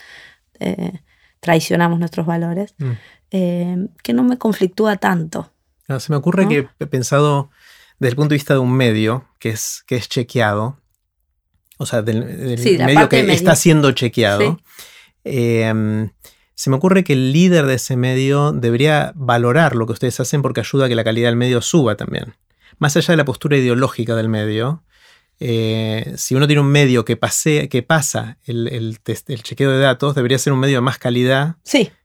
eh, 0.61 1.01
traicionamos 1.41 1.99
nuestros 1.99 2.27
valores, 2.27 2.75
mm. 2.79 2.91
eh, 3.31 3.89
que 4.03 4.13
no 4.13 4.23
me 4.23 4.39
conflictúa 4.39 4.97
tanto. 4.97 5.53
Ah, 5.88 6.00
se 6.00 6.11
me 6.11 6.16
ocurre 6.16 6.49
que 6.49 6.69
he 6.78 6.87
pensado 6.87 7.50
desde 7.99 8.11
el 8.11 8.16
punto 8.16 8.31
de 8.31 8.37
vista 8.37 8.55
de 8.55 8.61
un 8.61 8.73
medio 8.73 9.26
que 9.38 9.50
es, 9.50 9.85
que 9.87 9.97
es 9.97 10.09
chequeado, 10.09 10.78
o 11.78 11.87
sea, 11.87 12.02
del, 12.02 12.25
medio 12.78 13.09
que 13.09 13.33
está 13.33 13.55
siendo 13.55 13.93
chequeado. 13.93 14.61
Em, 15.25 16.11
se 16.55 16.71
me 16.71 16.76
ocurre 16.76 17.05
que 17.05 17.12
el 17.12 17.33
líder 17.33 17.66
de 17.66 17.75
ese 17.75 17.97
medio 17.97 18.52
debería 18.52 19.12
valorar 19.14 19.76
lo 19.76 19.87
que 19.87 19.93
ustedes 19.93 20.19
hacen 20.21 20.43
porque 20.43 20.61
ayuda 20.61 20.87
a 20.87 20.88
que 20.88 20.95
la 20.95 21.05
calidad 21.05 21.28
del 21.28 21.37
medio 21.37 21.61
suba 21.61 21.97
también. 21.97 22.35
Más 22.78 22.97
allá 22.97 23.12
de 23.12 23.16
la 23.16 23.25
postura 23.25 23.57
ideológica 23.57 24.14
del 24.16 24.28
medio, 24.28 24.83
eh, 25.38 26.14
si 26.16 26.35
uno 26.35 26.47
tiene 26.47 26.62
un 26.62 26.69
medio 26.69 27.05
que, 27.05 27.16
pase, 27.16 27.69
que 27.69 27.83
pasa 27.83 28.38
el, 28.45 28.69
el, 28.69 29.43
chequeo 29.43 29.71
de 29.71 29.78
datos, 29.78 30.14
debería 30.14 30.38
ser 30.38 30.52
un 30.52 30.61
medio 30.61 30.78
de 30.78 30.81
más 30.81 30.99
calidad 30.99 31.57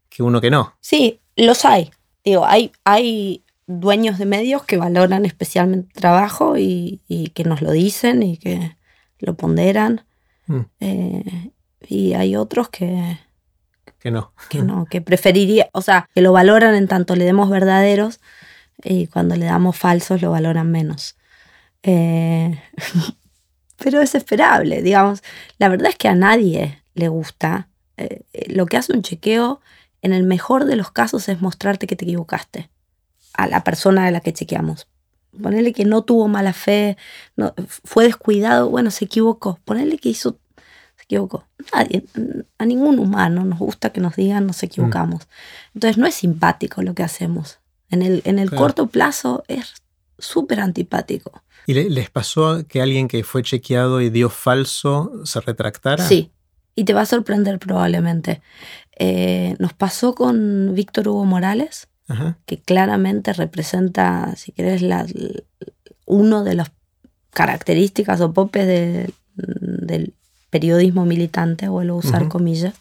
que 0.10 0.24
uno 0.24 0.42
que 0.42 0.52
no. 0.52 0.76
Sí, 0.82 1.22
los 1.38 1.64
hay. 1.64 1.92
Digo, 2.24 2.46
hay, 2.46 2.72
hay 2.84 3.44
dueños 3.80 4.18
de 4.18 4.26
medios 4.26 4.64
que 4.64 4.78
valoran 4.78 5.26
especialmente 5.26 5.92
el 5.94 6.02
trabajo 6.02 6.58
y, 6.58 7.02
que 7.34 7.44
nos 7.44 7.62
lo 7.62 7.72
dicen 7.72 8.24
y 8.24 8.38
que 8.38 8.76
lo 9.20 9.36
ponderan. 9.36 10.06
Mm. 10.48 10.60
Eh, 10.80 11.52
y 11.88 12.14
hay 12.14 12.36
otros 12.36 12.70
que, 12.70 13.18
que 14.00 14.12
no. 14.12 14.34
Que 14.50 14.62
no, 14.62 14.86
que 14.86 15.02
preferiría, 15.02 15.70
o 15.74 15.82
sea, 15.82 16.10
que 16.14 16.22
lo 16.22 16.32
valoran 16.32 16.76
en 16.76 16.88
tanto 16.88 17.16
le 17.16 17.26
demos 17.26 17.50
verdaderos 17.50 18.20
y 18.84 19.08
cuando 19.08 19.36
le 19.36 19.46
damos 19.46 19.78
falsos 19.78 20.22
lo 20.22 20.32
valoran 20.32 20.72
menos. 20.72 21.18
Eh, 21.84 22.60
pero 23.78 24.02
es 24.02 24.16
esperable, 24.16 24.82
digamos. 24.82 25.24
La 25.58 25.70
verdad 25.70 25.90
es 25.90 25.98
que 25.98 26.08
a 26.08 26.16
nadie 26.16 26.82
le 26.94 27.08
gusta. 27.08 27.68
Eh, 27.98 28.24
lo 28.48 28.66
que 28.66 28.78
hace 28.78 28.94
un 28.94 29.04
chequeo, 29.04 29.62
en 30.02 30.14
el 30.14 30.24
mejor 30.24 30.66
de 30.66 30.76
los 30.76 30.92
casos, 30.92 31.30
es 31.30 31.42
mostrarte 31.42 31.88
que 31.88 31.96
te 31.96 32.06
equivocaste 32.06 32.70
a 33.34 33.48
la 33.48 33.64
persona 33.64 34.06
de 34.06 34.12
la 34.12 34.22
que 34.22 34.34
chequeamos. 34.34 34.88
Ponerle 35.42 35.74
que 35.74 35.86
no 35.86 36.04
tuvo 36.04 36.28
mala 36.28 36.54
fe, 36.54 36.98
no, 37.36 37.54
fue 37.68 38.06
descuidado, 38.06 38.70
bueno, 38.70 38.92
se 38.92 39.06
equivocó. 39.06 39.60
Ponerle 39.64 39.98
que 39.98 40.10
hizo, 40.10 40.38
se 40.98 41.04
equivocó. 41.04 41.46
Nadie, 41.74 42.04
a 42.58 42.66
ningún 42.66 43.00
humano 43.00 43.46
nos 43.46 43.60
gusta 43.60 43.92
que 43.92 44.02
nos 44.02 44.16
digan 44.16 44.46
nos 44.46 44.62
equivocamos. 44.64 45.24
Mm. 45.24 45.76
Entonces 45.76 45.98
no 45.98 46.06
es 46.06 46.16
simpático 46.16 46.82
lo 46.82 46.94
que 46.94 47.04
hacemos. 47.04 47.60
En 47.90 48.02
el, 48.02 48.22
en 48.26 48.40
el 48.40 48.52
corto 48.52 48.88
plazo 48.88 49.44
es 49.48 49.74
súper 50.18 50.60
antipático. 50.60 51.44
¿Y 51.68 51.74
les 51.74 52.10
pasó 52.10 52.66
que 52.68 52.82
alguien 52.82 53.08
que 53.08 53.24
fue 53.24 53.44
chequeado 53.44 54.02
y 54.02 54.10
dio 54.10 54.30
falso 54.30 55.12
se 55.26 55.40
retractara? 55.42 56.04
Sí, 56.06 56.32
y 56.76 56.84
te 56.86 56.94
va 56.94 57.02
a 57.02 57.06
sorprender 57.06 57.60
probablemente. 57.60 58.42
Eh, 58.98 59.56
nos 59.60 59.74
pasó 59.74 60.16
con 60.16 60.74
Víctor 60.74 61.08
Hugo 61.08 61.26
Morales, 61.26 61.88
que 62.46 62.60
claramente 62.60 63.34
representa, 63.34 64.36
si 64.36 64.52
querés, 64.52 64.82
la, 64.82 65.06
uno 66.06 66.44
de 66.44 66.56
las 66.56 66.72
características 67.32 68.22
o 68.22 68.34
popes 68.34 68.68
del 68.68 70.14
periodismo 70.50 71.06
militante, 71.06 71.68
vuelvo 71.70 71.96
a 71.96 72.00
usar 72.00 72.28
comillas, 72.28 72.76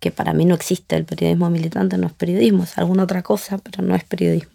que 0.00 0.10
para 0.10 0.32
mí 0.32 0.44
no 0.44 0.54
existe 0.54 0.96
el 0.96 1.04
periodismo 1.04 1.50
militante, 1.50 1.98
no 1.98 2.06
es 2.06 2.12
periodismo, 2.12 2.64
es 2.64 2.78
alguna 2.78 3.02
otra 3.02 3.22
cosa, 3.22 3.58
pero 3.58 3.82
no 3.82 3.94
es 3.94 4.04
periodismo. 4.04 4.52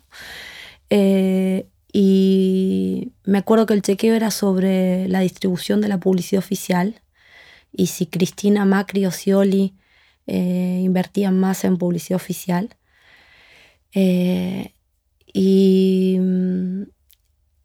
Eh, 0.90 1.68
y 1.92 3.12
me 3.24 3.38
acuerdo 3.38 3.66
que 3.66 3.74
el 3.74 3.82
chequeo 3.82 4.16
era 4.16 4.32
sobre 4.32 5.08
la 5.10 5.20
distribución 5.20 5.82
de 5.82 5.90
la 5.90 6.00
publicidad 6.00 6.40
oficial 6.40 7.02
y 7.72 7.88
si 7.88 8.06
Cristina 8.06 8.66
Macri 8.66 9.06
o 9.06 9.12
Scioli 9.12 9.74
eh, 10.28 10.82
invertían 10.84 11.40
más 11.40 11.64
en 11.66 11.78
publicidad 11.78 12.16
oficial. 12.16 12.76
Eh, 13.94 14.74
y 15.32 16.18
mm, 16.20 16.84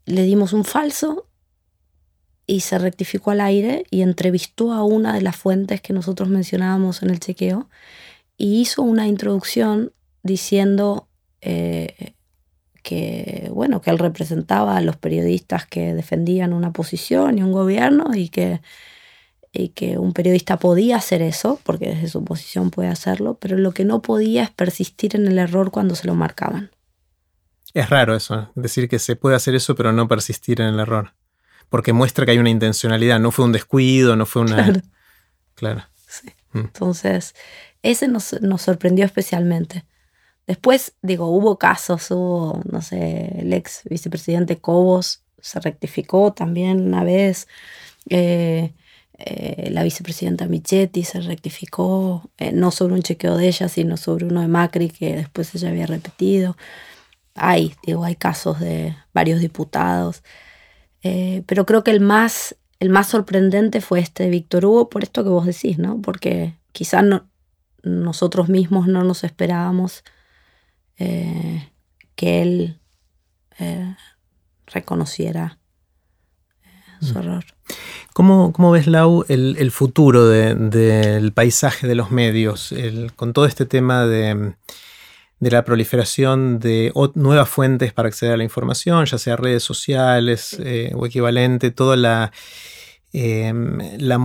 le 0.07 0.23
dimos 0.23 0.53
un 0.53 0.65
falso 0.65 1.27
y 2.47 2.61
se 2.61 2.79
rectificó 2.79 3.31
al 3.31 3.41
aire 3.41 3.85
y 3.91 4.03
entrevistó 4.03 4.73
a 4.73 4.83
una 4.83 5.15
de 5.15 5.23
las 5.23 5.37
fuentes 5.37 5.81
que 5.81 5.93
nosotros 5.93 6.29
mencionábamos 6.29 7.03
en 7.03 7.11
el 7.11 7.21
chequeo 7.21 7.69
y 8.37 8.61
hizo 8.61 8.83
una 8.83 9.07
introducción 9.07 9.93
diciendo 10.23 11.09
eh, 11.41 12.15
que, 12.83 13.51
bueno, 13.53 13.83
que 13.83 13.91
él 13.91 13.99
representaba 13.99 14.77
a 14.77 14.81
los 14.81 14.97
periodistas 14.97 15.67
que 15.67 15.93
defendían 15.93 16.53
una 16.53 16.73
posición 16.73 17.39
y 17.39 17.43
un 17.43 17.53
gobierno 17.53 18.15
y 18.15 18.31
que, 18.31 18.61
y 19.53 19.71
que 19.71 19.99
un 19.99 20.13
periodista 20.13 20.59
podía 20.59 20.97
hacer 20.97 21.23
eso, 21.23 21.61
porque 21.65 21.87
desde 21.87 22.09
su 22.09 22.25
posición 22.25 22.71
puede 22.71 22.89
hacerlo, 22.89 23.39
pero 23.41 23.57
lo 23.57 23.73
que 23.73 23.85
no 23.85 24.03
podía 24.03 24.45
es 24.45 24.51
persistir 24.51 25.17
en 25.17 25.27
el 25.27 25.39
error 25.39 25.71
cuando 25.71 25.95
se 25.95 26.07
lo 26.07 26.15
marcaban. 26.15 26.71
Es 27.75 27.91
raro 27.91 28.15
eso, 28.15 28.51
decir 28.55 28.89
que 28.89 28.99
se 28.99 29.17
puede 29.17 29.37
hacer 29.37 29.55
eso 29.55 29.75
pero 29.75 29.93
no 29.93 30.09
persistir 30.09 30.61
en 30.61 30.69
el 30.69 30.81
error, 30.81 31.15
porque 31.69 31.93
muestra 31.93 32.25
que 32.25 32.33
hay 32.33 32.39
una 32.39 32.51
intencionalidad, 32.51 33.21
no 33.21 33.31
fue 33.31 33.45
un 33.45 33.53
descuido, 33.53 34.17
no 34.17 34.27
fue 34.27 34.43
una... 34.43 34.57
Claro. 35.55 35.83
claro. 35.83 35.85
Sí. 36.07 36.29
Mm. 36.53 36.59
Entonces, 36.59 37.35
ese 37.83 38.07
nos, 38.07 38.41
nos 38.41 38.63
sorprendió 38.63 39.05
especialmente. 39.05 39.85
Después, 40.47 40.95
digo, 41.03 41.27
hubo 41.27 41.59
casos, 41.59 42.11
hubo, 42.11 42.63
no 42.71 42.81
sé, 42.81 43.41
el 43.41 43.53
ex 43.53 43.83
vicepresidente 43.91 44.59
Cobos 44.59 45.25
se 45.41 45.61
rectificó 45.61 46.33
también 46.33 46.81
una 46.81 47.05
vez. 47.05 47.49
Eh, 48.09 48.73
eh, 49.19 49.71
la 49.71 49.83
vicepresidenta 49.83 50.47
Michetti 50.47 51.05
se 51.05 51.21
rectificó, 51.21 52.31
eh, 52.39 52.53
no 52.53 52.71
sobre 52.71 52.95
un 52.95 53.03
chequeo 53.03 53.37
de 53.37 53.49
ella, 53.49 53.69
sino 53.69 53.97
sobre 53.97 54.27
uno 54.27 54.41
de 54.41 54.49
Macri 54.49 54.91
que 54.91 55.17
después 55.17 55.55
ella 55.55 55.69
había 55.71 55.87
repetido. 55.87 56.57
Hay, 57.35 57.75
digo, 57.87 58.05
hay 58.05 58.17
casos 58.17 58.61
de 58.61 58.97
varios 59.13 59.41
diputados. 59.41 60.23
pero 61.47 61.67
creo 61.67 61.85
que 61.85 61.91
el 61.93 62.01
más, 62.01 62.57
el 62.81 62.91
más 62.91 63.09
sorprendente 63.09 63.81
fue 63.81 64.01
este 64.01 64.25
de 64.25 64.31
Víctor 64.31 64.65
Hugo, 64.67 64.89
por 64.91 65.03
esto 65.05 65.25
que 65.25 65.31
vos 65.31 65.47
decís, 65.47 65.79
¿no? 65.79 66.01
Porque 66.03 66.55
quizás 66.73 67.05
no, 67.05 67.29
nosotros 67.83 68.49
mismos 68.49 68.87
no 68.87 69.05
nos 69.05 69.25
esperábamos 69.25 70.05
eh, 70.99 71.71
que 72.15 72.43
él 72.43 72.81
eh, 73.59 73.95
reconociera 74.67 75.59
eh, 75.59 75.68
su 77.01 77.15
mm. 77.15 77.19
error. 77.19 77.45
¿Cómo, 78.13 78.71
ves, 78.73 78.87
Lau, 78.87 79.25
el, 79.29 79.71
futuro 79.71 80.27
del 80.27 81.33
paisaje 81.33 81.87
de 81.87 81.95
los 81.95 82.11
medios 82.11 82.75
con 83.15 83.33
todo 83.33 83.47
este 83.47 83.65
tema 83.65 84.07
de, 84.07 84.55
de 85.41 85.51
la 85.51 85.65
proliferación 85.65 86.59
de 86.59 86.93
nuevas 87.15 87.49
fuentes 87.49 87.93
para 87.93 88.09
acceder 88.09 88.35
a 88.35 88.37
la 88.37 88.45
información, 88.45 89.05
ya 89.07 89.19
sea 89.19 89.37
redes 89.37 89.63
sociales 89.63 90.59
eh, 90.61 90.93
o 90.95 91.07
equivalente, 91.07 91.71
toda 91.71 91.97
la, 91.97 92.33
em, 93.13 93.79
la, 93.99 94.19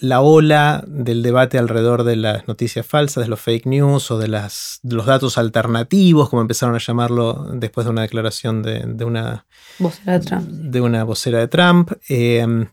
la, 0.00 0.20
ola 0.20 0.84
del 0.86 1.22
debate 1.22 1.58
alrededor 1.58 2.04
de 2.04 2.16
las 2.16 2.48
noticias 2.48 2.86
falsas, 2.86 3.24
de 3.24 3.28
los 3.28 3.40
fake 3.40 3.66
news 3.66 4.10
o 4.10 4.18
de, 4.18 4.28
las, 4.28 4.80
los 4.82 5.06
datos 5.06 5.38
alternativos, 5.38 6.28
como 6.28 6.42
empezaron 6.42 6.74
a 6.74 6.78
llamarlo 6.78 7.46
después 7.54 7.84
de 7.84 7.90
una 7.90 8.02
declaración 8.02 8.62
de, 8.62 9.04
una, 9.04 9.46
vocera 9.78 10.18
de 10.18 10.20
Trump. 10.20 10.48
De 10.48 10.80
una 10.80 11.04
vocera 11.04 11.38
de 11.38 11.48
Trump. 11.48 11.92
Em, 12.08 12.66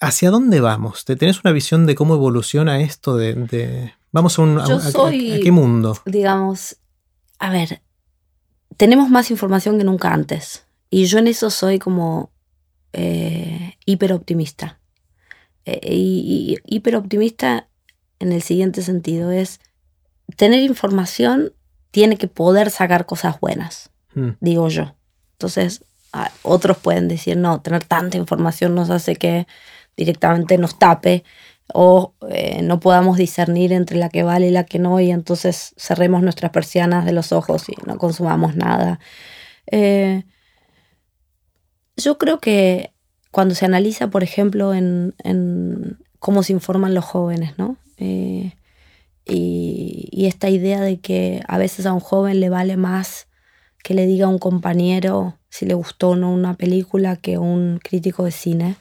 ¿Hacia 0.00 0.30
dónde 0.30 0.60
vamos? 0.60 1.04
¿Tenés 1.04 1.42
una 1.44 1.52
visión 1.52 1.86
de 1.86 1.94
cómo 1.94 2.14
evoluciona 2.14 2.80
esto 2.80 3.16
de 3.16 3.92
Vamos 4.14 4.38
a 4.38 4.42
un. 4.42 4.60
A, 4.60 4.64
qué 5.42 5.50
mundo? 5.50 5.98
Digamos, 6.06 6.76
a 7.40 7.50
ver, 7.50 7.82
tenemos 8.76 9.10
más 9.10 9.32
información 9.32 9.76
que 9.76 9.82
nunca 9.82 10.14
antes. 10.14 10.68
Y 10.88 11.06
yo 11.06 11.18
en 11.18 11.26
eso 11.26 11.50
soy 11.50 11.80
como 11.80 12.30
eh, 12.92 13.74
hiper 13.84 14.12
optimista. 14.12 14.78
Eh, 15.64 15.80
y, 15.82 16.58
hiper 16.66 16.96
optimista 16.96 17.68
en 18.18 18.32
el 18.32 18.42
siguiente 18.42 18.82
sentido: 18.82 19.30
es 19.30 19.60
tener 20.36 20.60
información 20.60 21.52
tiene 21.90 22.16
que 22.16 22.28
poder 22.28 22.70
sacar 22.70 23.06
cosas 23.06 23.38
buenas, 23.40 23.90
hmm. 24.14 24.30
digo 24.40 24.68
yo. 24.68 24.96
Entonces, 25.32 25.84
otros 26.42 26.78
pueden 26.78 27.08
decir, 27.08 27.36
no, 27.36 27.60
tener 27.60 27.84
tanta 27.84 28.16
información 28.16 28.74
nos 28.74 28.90
hace 28.90 29.16
que 29.16 29.46
directamente 29.96 30.58
nos 30.58 30.78
tape 30.78 31.24
o 31.72 32.14
eh, 32.30 32.62
no 32.62 32.80
podamos 32.80 33.16
discernir 33.16 33.72
entre 33.72 33.96
la 33.96 34.08
que 34.08 34.22
vale 34.22 34.48
y 34.48 34.50
la 34.50 34.64
que 34.64 34.78
no 34.78 35.00
y 35.00 35.10
entonces 35.10 35.74
cerremos 35.76 36.22
nuestras 36.22 36.50
persianas 36.50 37.04
de 37.04 37.12
los 37.12 37.32
ojos 37.32 37.68
y 37.68 37.74
no 37.86 37.98
consumamos 37.98 38.54
nada. 38.56 39.00
Eh, 39.70 40.24
yo 41.96 42.18
creo 42.18 42.40
que 42.40 42.93
cuando 43.34 43.54
se 43.54 43.66
analiza, 43.66 44.08
por 44.08 44.22
ejemplo, 44.22 44.72
en, 44.74 45.12
cómo 46.20 46.42
se 46.42 46.52
informan 46.52 46.94
los 46.94 47.04
jóvenes, 47.04 47.58
¿no? 47.58 47.76
Eh, 47.98 48.52
y, 49.26 50.08
y, 50.12 50.26
esta 50.26 50.48
idea 50.50 50.80
de 50.80 50.98
que 51.00 51.42
a 51.48 51.58
veces 51.58 51.86
a 51.86 51.92
un 51.92 52.00
joven 52.00 52.40
le 52.40 52.48
vale 52.48 52.76
más 52.76 53.26
que 53.82 53.94
le 53.94 54.06
diga 54.06 54.26
a 54.26 54.30
un 54.30 54.38
compañero 54.38 55.38
si 55.50 55.66
le 55.66 55.74
gustó 55.74 56.10
o 56.10 56.16
no 56.16 56.32
una 56.32 56.54
película 56.54 57.16
que 57.16 57.38
un 57.38 57.78
crítico 57.82 58.24
de 58.24 58.32
cine. 58.32 58.76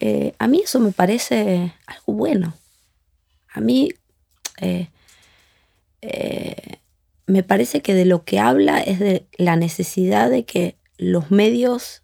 Eh, 0.00 0.34
a 0.38 0.48
mí 0.48 0.62
eso 0.64 0.80
me 0.80 0.92
parece 0.92 1.72
algo 1.86 2.14
bueno. 2.14 2.54
A 3.52 3.60
mí 3.60 3.90
eh, 4.60 4.88
eh, 6.00 6.78
me 7.26 7.42
parece 7.42 7.82
que 7.82 7.94
de 7.94 8.06
lo 8.06 8.24
que 8.24 8.38
habla 8.38 8.80
es 8.80 8.98
de 8.98 9.26
la 9.36 9.56
necesidad 9.56 10.30
de 10.30 10.44
que 10.44 10.76
los 10.96 11.30
medios 11.30 12.02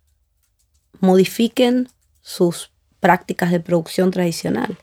modifiquen 1.01 1.89
sus 2.21 2.73
prácticas 3.01 3.51
de 3.51 3.61
producción 3.61 4.11
tradicional, 4.11 4.79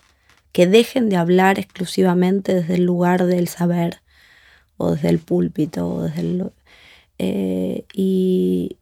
que 0.52 0.68
dejen 0.68 1.10
de 1.10 1.18
hablar 1.18 1.60
exclusivamente 1.60 2.54
desde 2.54 2.76
el 2.76 2.84
lugar 2.84 3.26
del 3.26 3.48
saber 3.48 4.02
o 4.78 4.92
desde 4.92 5.10
el 5.10 5.20
púlpito 5.20 6.08
y, 7.18 8.78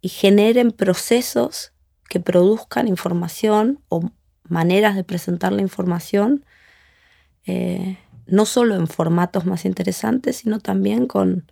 y 0.00 0.08
generen 0.08 0.72
procesos 0.72 1.72
que 2.08 2.20
produzcan 2.20 2.88
información 2.88 3.80
o 3.88 4.10
maneras 4.48 4.94
de 4.94 5.04
presentar 5.04 5.52
la 5.52 5.62
información, 5.62 6.44
eh, 7.46 7.98
no 8.26 8.46
solo 8.46 8.76
en 8.76 8.86
formatos 8.86 9.46
más 9.46 9.64
interesantes, 9.64 10.36
sino 10.36 10.60
también 10.60 11.06
con, 11.06 11.50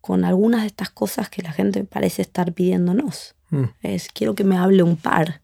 con 0.00 0.24
algunas 0.24 0.62
de 0.62 0.68
estas 0.68 0.90
cosas 0.90 1.28
que 1.28 1.42
la 1.42 1.52
gente 1.52 1.84
parece 1.84 2.22
estar 2.22 2.52
pidiéndonos. 2.52 3.34
Mm. 3.50 3.64
Es, 3.82 4.08
quiero 4.08 4.34
que 4.34 4.44
me 4.44 4.56
hable 4.56 4.82
un 4.82 4.96
par, 4.96 5.42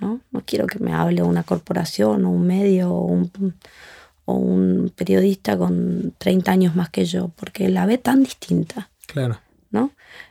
¿no? 0.00 0.20
No 0.30 0.42
quiero 0.44 0.66
que 0.66 0.78
me 0.78 0.92
hable 0.92 1.22
una 1.22 1.42
corporación 1.42 2.24
o 2.24 2.30
un 2.30 2.46
medio 2.46 2.92
o 2.92 3.04
un, 3.04 3.30
o 4.24 4.34
un 4.34 4.92
periodista 4.94 5.56
con 5.56 6.14
30 6.18 6.52
años 6.52 6.76
más 6.76 6.90
que 6.90 7.04
yo, 7.04 7.28
porque 7.36 7.68
la 7.68 7.86
ve 7.86 7.98
tan 7.98 8.22
distinta. 8.22 8.90
Claro. 9.06 9.38
¿No? 9.70 9.90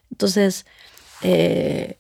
Entonces, 0.10 0.66
eh, 1.22 1.98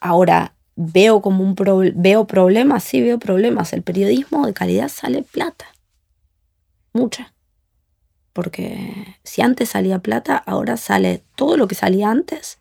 Ahora, 0.00 0.54
veo 0.76 1.20
como 1.20 1.42
un 1.42 1.56
veo 1.96 2.26
problemas, 2.26 2.84
sí 2.84 3.00
veo 3.00 3.18
problemas. 3.18 3.72
El 3.72 3.82
periodismo 3.82 4.46
de 4.46 4.54
calidad 4.54 4.88
sale 4.88 5.22
plata. 5.22 5.66
Mucha. 6.92 7.32
Porque 8.38 9.18
si 9.24 9.42
antes 9.42 9.70
salía 9.70 9.98
plata, 9.98 10.36
ahora 10.36 10.76
sale 10.76 11.24
todo 11.34 11.56
lo 11.56 11.66
que 11.66 11.74
salía 11.74 12.08
antes 12.08 12.60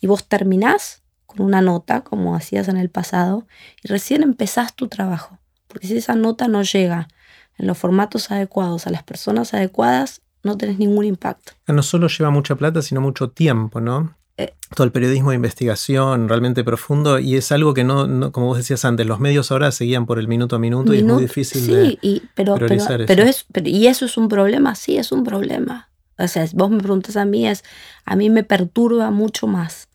y 0.00 0.06
vos 0.06 0.28
terminás 0.28 1.02
con 1.26 1.44
una 1.44 1.60
nota, 1.60 2.02
como 2.02 2.36
hacías 2.36 2.68
en 2.68 2.76
el 2.76 2.88
pasado, 2.88 3.44
y 3.82 3.88
recién 3.88 4.22
empezás 4.22 4.76
tu 4.76 4.86
trabajo. 4.86 5.36
Porque 5.66 5.88
si 5.88 5.96
esa 5.96 6.14
nota 6.14 6.46
no 6.46 6.62
llega 6.62 7.08
en 7.56 7.66
los 7.66 7.76
formatos 7.76 8.30
adecuados, 8.30 8.86
a 8.86 8.90
las 8.90 9.02
personas 9.02 9.54
adecuadas, 9.54 10.22
no 10.44 10.56
tenés 10.56 10.78
ningún 10.78 11.04
impacto. 11.04 11.50
No 11.66 11.82
solo 11.82 12.06
lleva 12.06 12.30
mucha 12.30 12.54
plata, 12.54 12.80
sino 12.80 13.00
mucho 13.00 13.28
tiempo, 13.28 13.80
¿no? 13.80 14.14
Eh, 14.40 14.54
todo 14.72 14.84
el 14.84 14.92
periodismo 14.92 15.30
de 15.30 15.36
investigación 15.36 16.28
realmente 16.28 16.62
profundo 16.62 17.18
y 17.18 17.34
es 17.34 17.50
algo 17.50 17.74
que 17.74 17.82
no, 17.82 18.30
como 18.30 18.46
vos 18.46 18.56
decías 18.56 18.84
antes, 18.84 19.04
los 19.04 19.18
medios 19.18 19.50
ahora 19.50 19.72
seguían 19.72 20.06
por 20.06 20.20
el 20.20 20.28
minuto 20.28 20.54
a 20.54 20.60
minuto, 20.60 20.94
y 20.94 20.98
es 20.98 21.04
muy 21.04 21.22
difícil 21.22 21.62
sí, 21.62 21.98
y, 22.02 22.22
pero, 22.36 22.54
pero, 22.54 23.24
Es, 23.24 23.46
y 23.64 23.88
eso 23.88 24.04
es 24.04 24.16
un 24.16 24.28
problema, 24.28 24.76
sí, 24.76 24.96
es 24.96 25.10
un 25.10 25.24
problema. 25.24 25.90
O 26.18 26.28
sea, 26.28 26.46
vos 26.54 26.70
me 26.70 26.78
preguntas 26.78 27.16
a 27.16 27.24
mí, 27.24 27.48
es, 27.48 27.64
a 28.04 28.14
mí 28.14 28.30
me 28.30 28.44
perturba 28.44 29.10
mucho 29.10 29.48
más 29.48 29.88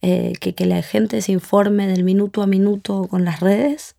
eh, 0.00 0.32
que, 0.40 0.54
que 0.54 0.64
la 0.64 0.80
gente 0.80 1.20
se 1.20 1.32
informe 1.32 1.86
del 1.86 2.04
minuto 2.04 2.40
a 2.40 2.46
minuto 2.46 3.06
con 3.06 3.26
las 3.26 3.40
redes, 3.40 3.96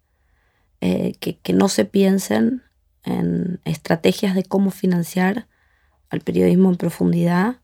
eh, 0.81 1.13
que, 1.19 1.37
que 1.37 1.53
no 1.53 1.69
se 1.69 1.85
piensen 1.85 2.63
en 3.03 3.59
estrategias 3.65 4.33
de 4.33 4.43
cómo 4.43 4.71
financiar 4.71 5.45
al 6.09 6.21
periodismo 6.21 6.69
en 6.71 6.75
profundidad 6.77 7.57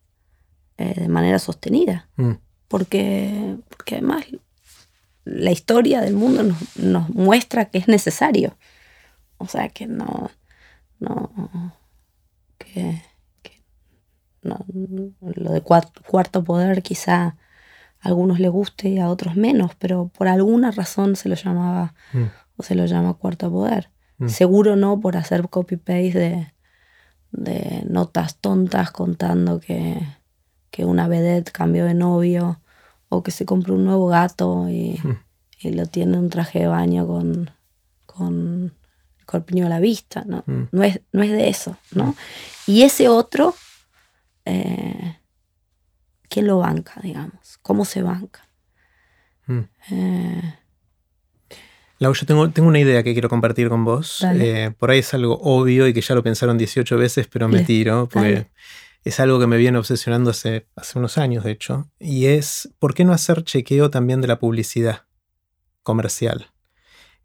eh, 0.77 0.93
de 0.95 1.07
manera 1.07 1.39
sostenida. 1.39 2.09
Mm. 2.17 2.33
Porque, 2.67 3.57
porque 3.69 3.95
además 3.95 4.25
la 5.23 5.51
historia 5.51 6.01
del 6.01 6.15
mundo 6.15 6.43
nos, 6.75 7.09
muestra 7.09 7.65
que 7.65 7.77
es 7.77 7.87
necesario. 7.87 8.57
O 9.37 9.47
sea, 9.47 9.69
que 9.69 9.87
no, 9.87 10.29
no, 10.99 11.31
que, 12.57 13.01
no, 14.41 14.65
lo 15.21 15.51
de 15.51 15.61
cuarto 15.61 16.43
poder 16.43 16.83
quizá 16.83 17.23
a 17.23 17.37
algunos 18.01 18.39
le 18.39 18.49
guste 18.49 18.89
y 18.89 18.99
a 18.99 19.09
otros 19.09 19.35
menos, 19.35 19.75
pero 19.75 20.09
por 20.09 20.27
alguna 20.27 20.71
razón 20.71 21.15
se 21.15 21.27
lo 21.27 21.35
llamaba 21.35 21.95
mm. 22.13 22.23
o 22.57 22.63
se 22.63 22.75
lo 22.75 22.85
llama 22.85 23.15
cuarto 23.15 23.51
poder. 23.51 23.89
Mm. 24.17 24.29
Seguro 24.29 24.75
no 24.75 24.99
por 24.99 25.17
hacer 25.17 25.49
copy-paste 25.49 26.19
de, 26.19 26.53
de 27.31 27.83
notas 27.89 28.37
tontas 28.37 28.91
contando 28.91 29.59
que 29.59 29.99
que 30.75 30.83
una 30.83 31.07
vedette 31.07 31.53
cambió 31.53 31.85
de 31.85 31.93
novio 31.93 32.59
o 33.07 33.23
que 33.23 33.31
se 33.31 33.45
compró 33.45 33.75
un 33.75 33.85
nuevo 33.85 34.07
gato 34.07 34.67
y, 34.67 34.99
hmm. 35.01 35.73
lo 35.73 35.85
tiene 35.85 36.17
un 36.17 36.29
traje 36.29 36.59
de 36.59 36.67
baño 36.67 37.07
con, 37.07 37.49
con 38.05 38.73
el 39.17 39.25
corpiño 39.25 39.67
a 39.67 39.69
la 39.69 39.79
vista, 39.79 40.25
¿no? 40.27 40.43
Hmm. 40.45 40.63
No, 40.73 40.83
es, 40.83 40.99
no 41.13 41.23
es 41.23 41.31
de 41.31 41.47
eso, 41.47 41.77
¿no? 41.91 42.07
Hmm. 42.07 42.15
Y 42.67 42.81
ese 42.81 43.07
otro, 43.07 43.55
eh, 44.43 45.17
¿quién 46.27 46.45
lo 46.47 46.57
banca, 46.57 46.99
digamos? 47.01 47.57
¿Cómo 47.61 47.85
se 47.85 48.01
banca? 48.01 48.45
Eh, 49.91 50.55
Lau, 51.99 52.13
yo 52.13 52.25
tengo, 52.25 52.49
tengo, 52.49 52.67
una 52.67 52.79
idea 52.79 53.01
que 53.01 53.13
quiero 53.13 53.29
compartir 53.29 53.69
con 53.69 53.85
vos. 53.85 54.25
Eh, 54.33 54.73
por 54.77 54.91
ahí 54.91 54.99
es 54.99 55.13
algo 55.13 55.39
obvio 55.41 55.87
y 55.87 55.93
que 55.93 56.01
ya 56.01 56.15
lo 56.15 56.21
pensaron 56.23 56.57
18 56.57 56.97
veces, 56.97 57.27
pero 57.27 57.47
me 57.47 57.63
tiro, 57.63 58.09
porque 58.11 58.47
es 59.05 59.19
algo 59.19 59.39
que 59.39 59.47
me 59.47 59.57
viene 59.57 59.77
obsesionando 59.77 60.31
hace, 60.31 60.67
hace 60.75 60.97
unos 60.97 61.19
años, 61.19 61.43
de 61.43 61.51
hecho, 61.51 61.89
y 61.99 62.25
es 62.25 62.69
¿por 62.79 62.95
qué 62.95 63.05
no 63.05 63.13
hacer 63.13 63.43
chequeo 63.43 63.91
también 63.91 64.19
de 64.19 64.27
la 64.27 64.39
publicidad 64.39 65.03
comercial? 65.83 66.47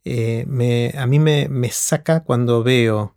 Eh, 0.05 0.45
me, 0.47 0.95
a 0.97 1.07
mí 1.07 1.19
me, 1.19 1.49
me, 1.49 1.71
saca 1.71 2.23
cuando 2.23 2.63
veo 2.63 3.17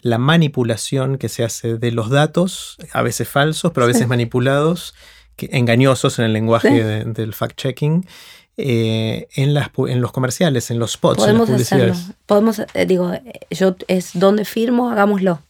la 0.00 0.18
manipulación 0.18 1.18
que 1.18 1.28
se 1.28 1.42
hace 1.42 1.76
de 1.76 1.90
los 1.90 2.08
datos, 2.08 2.76
a 2.92 3.02
veces 3.02 3.28
falsos, 3.28 3.72
pero 3.72 3.84
a 3.84 3.88
veces 3.88 4.06
manipulados, 4.08 4.94
que, 5.34 5.48
engañosos 5.52 6.20
en 6.20 6.26
el 6.26 6.32
lenguaje 6.32 7.04
del 7.04 7.34
fact-checking. 7.34 8.06
Eh, 8.60 9.28
en, 9.36 9.54
las, 9.54 9.70
en 9.86 10.00
los 10.00 10.10
comerciales, 10.10 10.72
en 10.72 10.80
los 10.80 10.92
spots, 10.92 11.18
Podemos 11.18 11.48
en 11.48 11.54
las 11.54 11.62
Hacerlo. 11.62 11.94
Podemos, 12.26 12.58
eh, 12.58 12.86
digo, 12.86 13.12
yo 13.50 13.76
es 13.86 14.18
donde 14.18 14.44
firmo, 14.44 14.90
hagámoslo. 14.90 15.40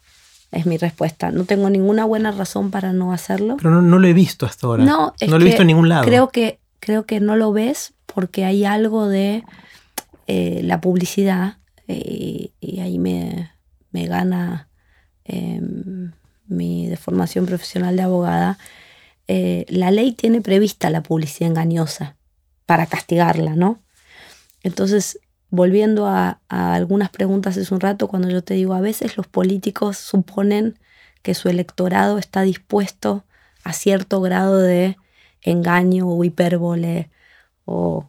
Es 0.51 0.67
mi 0.67 0.79
respuesta. 0.79 1.31
No 1.31 1.45
tengo 1.45 1.69
ninguna 1.69 2.05
buena 2.05 2.31
razón 2.31 2.71
para 2.71 2.93
no 2.93 3.13
hacerlo. 3.13 3.57
Pero 3.59 3.83
no, 3.83 3.99
lo 3.99 4.07
he 4.07 4.15
visto 4.15 4.47
hasta 4.47 4.67
ahora. 4.67 4.85
No, 4.85 5.15
no 5.27 5.39
lo 5.39 5.45
he 5.45 5.49
visto 5.49 5.63
en 5.63 5.69
ningún 5.69 5.89
lado. 5.89 6.05
Creo 6.05 6.31
que, 6.31 6.59
creo 6.81 7.05
que 7.05 7.21
no 7.21 7.37
lo 7.37 7.53
ves 7.53 7.95
porque 8.07 8.45
hay 8.45 8.65
algo 8.65 9.09
de 9.09 9.45
eh, 10.27 10.61
la 10.65 10.81
publicidad 10.81 11.59
eh, 11.87 12.51
y 12.61 12.81
ahí 12.81 12.99
me, 12.99 13.51
me 13.93 14.07
gana 14.07 14.69
em, 15.25 16.13
mi 16.47 16.95
formación 16.97 17.47
profesional 17.47 17.97
de 17.97 18.03
abogada, 18.03 18.59
eh, 19.27 19.67
la 19.69 19.91
ley 19.91 20.13
tiene 20.13 20.41
prevista 20.41 20.91
la 20.91 21.03
publicidad 21.03 21.51
engañosa 21.51 22.17
para 22.67 22.87
castigarla, 22.87 23.55
¿no? 23.55 23.83
Entonces, 24.63 25.21
volviendo 25.51 26.07
a, 26.07 26.41
algunas 26.49 27.11
preguntas 27.11 27.57
hace 27.57 27.73
un 27.73 27.81
rato, 27.81 28.09
cuando 28.09 28.29
yo 28.29 28.43
te 28.43 28.55
digo, 28.55 28.75
a 28.75 28.81
veces 28.81 29.17
los 29.17 29.27
políticos 29.27 29.97
suponen 29.97 30.79
que 31.23 31.35
su 31.35 31.49
electorado 31.49 32.19
está 32.19 32.43
dispuesto 32.43 33.25
a 33.65 33.73
cierto 33.73 34.21
grado 34.21 34.59
de 34.59 34.97
engaño 35.43 36.09
o 36.09 36.25
hipérbole, 36.25 37.11
o 37.65 38.09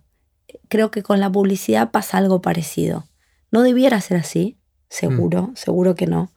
creo 0.67 0.91
que 0.91 1.03
con 1.03 1.19
la 1.19 1.31
publicidad 1.31 1.91
pasa 1.91 2.17
algo 2.17 2.41
parecido. 2.41 3.05
No 3.51 3.61
debiera 3.63 3.99
ser 4.01 4.17
así, 4.17 4.57
seguro, 4.89 5.43
mm. 5.43 5.55
seguro 5.55 5.95
que 5.95 6.07
no. 6.07 6.31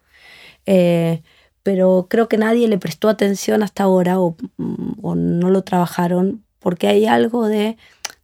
Eh, 0.67 1.23
pero 1.62 2.07
creo 2.09 2.29
que 2.29 2.38
nadie 2.38 2.69
le 2.69 2.79
prestó 2.79 3.09
atención 3.09 3.62
hasta 3.62 3.85
ahora 3.85 4.21
o, 4.21 4.37
o, 5.03 5.15
no 5.15 5.51
lo 5.51 5.62
trabajaron 5.62 6.45
porque 6.59 6.88
hay 6.88 7.07
algo 7.07 7.47
de 7.47 7.77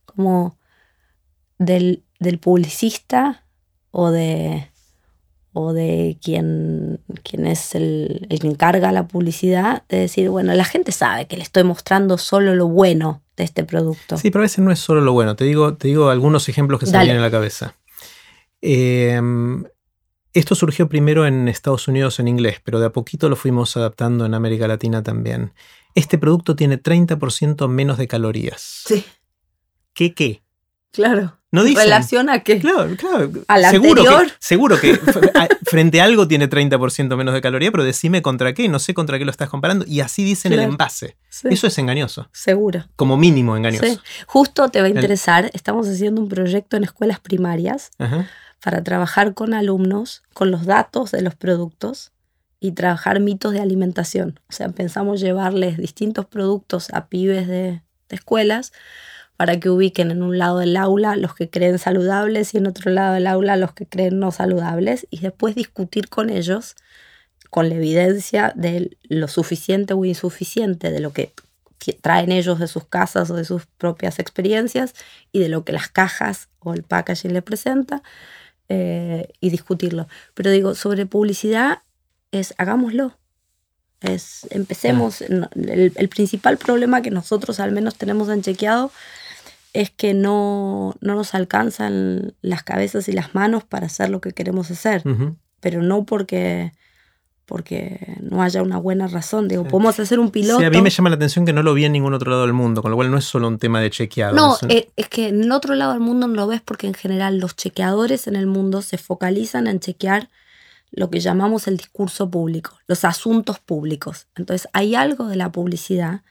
como 0.04 0.56
del 1.58 2.04
del 2.18 2.38
publicista 2.38 3.44
o 3.90 4.10
de, 4.10 4.70
o 5.52 5.72
de 5.72 6.18
quien, 6.22 7.00
quien 7.22 7.46
es 7.46 7.74
el, 7.74 8.26
el, 8.30 8.38
que 8.40 8.46
encarga 8.46 8.92
la 8.92 9.06
publicidad, 9.08 9.84
de 9.88 9.98
decir, 9.98 10.28
bueno, 10.28 10.54
la 10.54 10.64
gente 10.64 10.92
sabe 10.92 11.26
que 11.26 11.36
le 11.36 11.42
estoy 11.42 11.64
mostrando 11.64 12.18
solo 12.18 12.54
lo 12.54 12.68
bueno 12.68 13.22
de 13.36 13.44
este 13.44 13.64
producto. 13.64 14.18
Sí, 14.18 14.30
pero 14.30 14.42
a 14.42 14.46
veces 14.46 14.58
no 14.58 14.70
es 14.70 14.78
solo 14.78 15.00
lo 15.00 15.12
bueno. 15.12 15.36
Te 15.36 15.44
digo, 15.44 15.74
te 15.74 15.88
digo 15.88 16.10
algunos 16.10 16.48
ejemplos 16.48 16.80
que 16.80 16.86
se 16.86 16.96
me 16.96 17.04
vienen 17.04 17.22
a 17.22 17.26
la 17.26 17.30
cabeza. 17.30 17.74
Em, 18.60 19.64
esto 20.32 20.54
surgió 20.54 20.88
primero 20.88 21.26
en 21.26 21.48
Estados 21.48 21.88
Unidos 21.88 22.20
en 22.20 22.28
inglés, 22.28 22.60
pero 22.62 22.80
de 22.80 22.86
a 22.86 22.92
poquito 22.92 23.28
lo 23.28 23.36
fuimos 23.36 23.76
adaptando 23.76 24.26
en 24.26 24.34
América 24.34 24.68
Latina 24.68 25.02
también. 25.02 25.52
Este 25.94 26.18
producto 26.18 26.54
tiene 26.54 26.80
30% 26.80 27.68
menos 27.68 27.98
de 27.98 28.08
calorías. 28.08 28.82
Sí. 28.86 29.04
¿Qué 29.94 30.14
qué? 30.14 30.42
Claro. 30.92 31.38
No 31.50 31.64
dice 31.64 31.82
¿Relación 31.82 32.28
a 32.28 32.40
qué? 32.40 32.58
Claro, 32.58 32.94
claro. 32.96 33.30
¿Al 33.48 33.64
seguro 33.70 34.02
anterior? 34.02 34.26
Que, 34.26 34.32
seguro 34.38 34.80
que 34.80 34.96
frente 35.64 36.00
a 36.00 36.04
algo 36.04 36.28
tiene 36.28 36.48
30% 36.48 37.16
menos 37.16 37.32
de 37.32 37.40
caloría, 37.40 37.70
pero 37.70 37.84
decime 37.84 38.20
contra 38.20 38.52
qué, 38.52 38.68
no 38.68 38.78
sé 38.78 38.92
contra 38.92 39.18
qué 39.18 39.24
lo 39.24 39.30
estás 39.30 39.48
comparando. 39.48 39.86
Y 39.88 40.00
así 40.00 40.24
dice 40.24 40.48
en 40.48 40.54
el 40.54 40.60
envase. 40.60 41.16
Eso 41.44 41.66
es 41.66 41.78
engañoso. 41.78 42.28
Seguro. 42.32 42.84
Como 42.96 43.16
mínimo 43.16 43.56
engañoso. 43.56 43.86
Sí. 43.86 43.98
Justo 44.26 44.68
te 44.68 44.80
va 44.80 44.88
a 44.88 44.90
interesar, 44.90 45.50
estamos 45.54 45.88
haciendo 45.88 46.20
un 46.20 46.28
proyecto 46.28 46.76
en 46.76 46.84
escuelas 46.84 47.18
primarias 47.18 47.90
para 48.62 48.82
trabajar 48.82 49.32
con 49.32 49.54
alumnos, 49.54 50.22
con 50.34 50.50
los 50.50 50.66
datos 50.66 51.12
de 51.12 51.22
los 51.22 51.34
productos 51.34 52.12
y 52.60 52.72
trabajar 52.72 53.20
mitos 53.20 53.54
de 53.54 53.60
alimentación. 53.60 54.40
O 54.50 54.52
sea, 54.52 54.68
pensamos 54.68 55.20
llevarles 55.20 55.78
distintos 55.78 56.26
productos 56.26 56.90
a 56.92 57.06
pibes 57.06 57.46
de, 57.46 57.82
de 58.08 58.16
escuelas 58.16 58.72
para 59.38 59.60
que 59.60 59.70
ubiquen 59.70 60.10
en 60.10 60.24
un 60.24 60.36
lado 60.36 60.58
del 60.58 60.76
aula 60.76 61.14
los 61.14 61.32
que 61.32 61.48
creen 61.48 61.78
saludables 61.78 62.54
y 62.54 62.58
en 62.58 62.66
otro 62.66 62.90
lado 62.90 63.14
del 63.14 63.28
aula 63.28 63.54
los 63.54 63.72
que 63.72 63.86
creen 63.86 64.18
no 64.18 64.32
saludables 64.32 65.06
y 65.10 65.20
después 65.20 65.54
discutir 65.54 66.08
con 66.08 66.28
ellos 66.28 66.74
con 67.48 67.68
la 67.68 67.76
evidencia 67.76 68.52
de 68.56 68.98
lo 69.04 69.28
suficiente 69.28 69.94
o 69.94 70.04
insuficiente 70.04 70.90
de 70.90 70.98
lo 70.98 71.12
que 71.12 71.32
traen 72.00 72.32
ellos 72.32 72.58
de 72.58 72.66
sus 72.66 72.84
casas 72.84 73.30
o 73.30 73.36
de 73.36 73.44
sus 73.44 73.66
propias 73.66 74.18
experiencias 74.18 74.94
y 75.30 75.38
de 75.38 75.48
lo 75.48 75.64
que 75.64 75.72
las 75.72 75.86
cajas 75.86 76.48
o 76.58 76.74
el 76.74 76.82
packaging 76.82 77.32
le 77.32 77.40
presenta 77.40 78.02
eh, 78.68 79.28
y 79.40 79.50
discutirlo. 79.50 80.08
Pero 80.34 80.50
digo, 80.50 80.74
sobre 80.74 81.06
publicidad 81.06 81.82
es 82.32 82.54
hagámoslo. 82.58 83.16
Es, 84.00 84.48
empecemos. 84.50 85.22
El, 85.22 85.92
el, 85.94 86.08
principal 86.08 86.58
problema 86.58 87.02
que 87.02 87.12
nosotros 87.12 87.60
al 87.60 87.70
menos 87.70 87.94
tenemos 87.94 88.28
en 88.30 88.42
chequeado 88.42 88.90
es 89.78 89.90
que 89.90 90.12
no, 90.12 90.96
no 91.00 91.14
nos 91.14 91.36
alcanzan 91.36 92.34
las 92.42 92.64
cabezas 92.64 93.08
y 93.08 93.12
las 93.12 93.36
manos 93.36 93.62
para 93.62 93.86
hacer 93.86 94.10
lo 94.10 94.20
que 94.20 94.32
queremos 94.32 94.72
hacer, 94.72 95.04
pero 95.60 95.82
no 95.82 96.04
porque 96.04 96.72
porque 97.46 98.16
no 98.20 98.42
haya 98.42 98.60
una 98.60 98.76
buena 98.76 99.06
razón. 99.06 99.46
Digo, 99.46 99.64
podemos 99.64 99.98
hacer 100.00 100.18
un 100.18 100.30
piloto. 100.32 100.58
Sí, 100.58 100.64
a 100.66 100.70
mí 100.70 100.82
me 100.82 100.90
llama 100.90 101.10
la 101.10 101.16
atención 101.16 101.46
que 101.46 101.52
no 101.52 101.62
lo 101.62 101.74
vi 101.74 101.84
en 101.84 101.92
ningún 101.92 102.12
otro 102.12 102.28
lado 102.28 102.42
del 102.42 102.52
mundo, 102.52 102.82
con 102.82 102.90
lo 102.90 102.96
cual 102.96 103.10
no 103.10 103.16
es 103.18 103.24
solo 103.24 103.46
un 103.46 103.58
tema 103.58 103.80
de 103.80 103.88
chequeado. 103.88 104.34
No, 104.34 104.56
es, 104.56 104.62
eh, 104.68 104.90
es, 104.96 105.08
que 105.08 105.28
en 105.28 105.50
otro 105.52 105.76
lado 105.76 105.92
del 105.92 106.00
mundo 106.00 106.26
no 106.26 106.34
lo 106.34 106.48
ves 106.48 106.60
porque 106.60 106.88
en 106.88 106.94
general 106.94 107.38
los 107.38 107.54
chequeadores 107.54 108.26
en 108.26 108.34
el 108.34 108.48
mundo 108.48 108.82
se 108.82 108.98
focalizan 108.98 109.68
en 109.68 109.78
chequear 109.78 110.28
lo 110.90 111.08
que 111.08 111.20
llamamos 111.20 111.68
el 111.68 111.76
discurso 111.76 112.28
público, 112.28 112.76
los 112.88 113.04
asuntos 113.04 113.60
públicos. 113.60 114.26
Entonces 114.34 114.68
hay 114.72 114.96
algo 114.96 115.28
de 115.28 115.36
la 115.36 115.52
publicidad, 115.52 116.22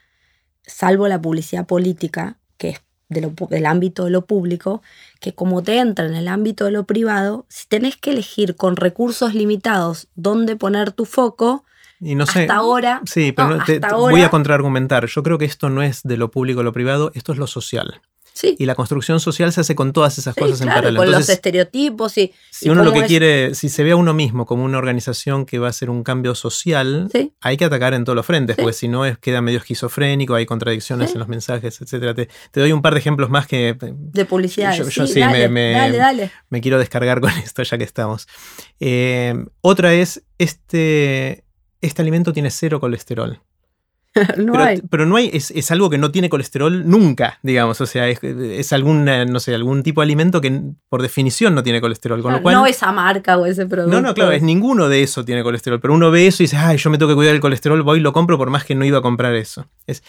salvo 0.66 1.08
la 1.08 1.22
publicidad 1.22 1.66
política, 1.66 2.38
que 2.58 2.70
es 2.70 2.82
del 3.10 3.66
ámbito 3.66 4.06
de 4.06 4.12
lo 4.12 4.26
público, 4.26 4.82
que 5.20 5.34
como 5.34 5.64
te 5.64 5.80
entra 5.80 6.06
en 6.06 6.16
el 6.16 6.28
ámbito 6.28 6.66
de 6.66 6.72
lo 6.72 6.84
privado, 6.86 7.46
si 7.50 7.68
tenés 7.68 7.96
que 7.96 8.12
elegir 8.12 8.56
con 8.56 8.76
recursos 8.76 9.34
limitados 9.34 10.08
dónde 10.16 10.56
poner 10.56 10.92
tu 10.92 11.06
foco, 11.06 11.64
y 12.00 12.16
no 12.16 12.26
sé, 12.28 12.42
hasta 12.42 12.56
ahora. 12.56 13.02
Sí, 13.06 13.32
pero 13.32 13.58
te, 13.66 13.80
voy 13.80 14.22
a 14.22 14.30
contraargumentar. 14.30 15.08
Yo 15.08 15.24
creo 15.24 15.40
que 15.40 15.46
esto 15.46 15.70
no 15.70 15.82
es 15.82 16.04
de 16.04 16.18
lo 16.18 16.30
público 16.30 16.60
o 16.60 16.64
lo 16.64 16.72
privado, 16.72 17.12
esto 17.16 17.32
es 17.32 17.40
lo 17.40 17.48
social. 17.48 18.02
Y 18.44 18.66
la 18.66 18.76
construcción 18.76 19.20
social 19.20 19.52
se 19.52 19.62
hace 19.62 19.76
con 19.76 19.94
todas 19.94 20.18
esas 20.18 20.36
cosas 20.36 20.62
en 20.62 20.68
paralelo. 20.68 21.00
Con 21.00 21.12
los 21.12 21.30
estereotipos 21.30 22.18
y. 22.18 22.34
Si 22.52 22.70
uno 22.70 22.84
lo 22.84 22.94
que 22.94 23.04
quiere, 23.04 23.56
si 23.56 23.70
se 23.70 23.84
ve 23.84 23.92
a 23.92 23.96
uno 23.96 24.14
mismo 24.14 24.46
como 24.46 24.64
una 24.64 24.78
organización 24.78 25.46
que 25.46 25.60
va 25.60 25.68
a 25.68 25.70
hacer 25.70 25.90
un 25.90 26.04
cambio 26.04 26.36
social, 26.36 27.10
hay 27.42 27.58
que 27.58 27.66
atacar 27.66 27.94
en 27.94 28.06
todos 28.06 28.16
los 28.16 28.26
frentes, 28.26 28.56
porque 28.56 28.74
si 28.74 28.88
no 28.88 29.06
es, 29.06 29.18
queda 29.18 29.42
medio 29.42 29.60
esquizofrénico, 29.60 30.36
hay 30.36 30.46
contradicciones 30.46 31.14
en 31.14 31.20
los 31.20 31.28
mensajes, 31.28 31.80
etcétera. 31.82 32.14
Te, 32.14 32.30
doy 32.54 32.72
un 32.72 32.82
par 32.82 32.94
de 32.94 33.00
ejemplos 33.00 33.30
más 33.30 33.48
que. 33.48 33.76
De 33.80 34.26
publicidad. 34.26 34.76
Yo, 34.76 35.08
sí, 35.08 35.20
me, 35.20 35.48
me, 35.50 36.62
quiero 36.62 36.80
descargar 36.80 37.22
con 37.22 37.32
esto 37.44 37.64
ya 37.64 37.78
que 37.78 37.84
estamos. 37.84 38.28
Eh, 38.80 39.36
otra 39.62 39.94
es: 39.94 40.24
este, 40.38 41.44
este 41.82 42.02
alimento 42.02 42.34
tiene 42.34 42.52
cero 42.52 42.80
colesterol. 42.80 43.42
no 44.38 44.54
pero, 44.54 44.64
hay. 44.64 44.82
pero 44.90 45.06
no 45.06 45.16
hay, 45.16 45.30
es, 45.34 45.72
algo 45.72 45.90
que 45.90 45.98
no 45.98 46.12
tiene 46.12 46.30
colesterol 46.30 46.90
nunca, 46.90 47.40
digamos. 47.44 47.80
O 47.82 47.86
sea, 47.86 48.08
es, 48.08 48.74
algún, 48.74 49.06
no 49.06 49.40
sé, 49.40 49.54
algún 49.54 49.84
tipo 49.84 50.02
de 50.02 50.06
alimento 50.06 50.42
que 50.42 50.62
por 50.90 51.02
definición 51.02 51.54
no 51.56 51.64
tiene 51.64 51.82
colesterol. 51.82 52.22
Con 52.22 52.34
lo 52.34 52.42
cual, 52.42 52.56
no 52.56 52.66
esa 52.66 52.92
marca 52.92 53.38
o 53.38 53.46
ese 53.46 53.66
producto. 53.66 53.96
No, 53.96 54.02
no, 54.02 54.14
claro, 54.14 54.32
es 54.32 54.42
ninguno 54.42 54.90
de 54.90 55.04
eso 55.04 55.24
tiene 55.24 55.44
colesterol. 55.44 55.80
Pero 55.80 55.94
uno 55.94 56.12
ve 56.12 56.28
eso 56.28 56.44
y 56.44 56.46
dice, 56.46 56.58
ay, 56.58 56.78
yo 56.78 56.90
me 56.90 56.98
tengo 56.98 57.12
que 57.12 57.16
cuidar 57.16 57.36
el 57.36 57.42
colesterol, 57.42 57.82
voy 57.84 58.00
y 58.00 58.02
lo 58.02 58.14
compro 58.14 58.38
por 58.38 58.50
más 58.50 58.64
que 58.64 58.76
no 58.76 58.86
iba 58.86 59.00
a 59.00 59.02
comprar 59.02 59.36
eso. 59.36 59.68
Es, 59.86 60.04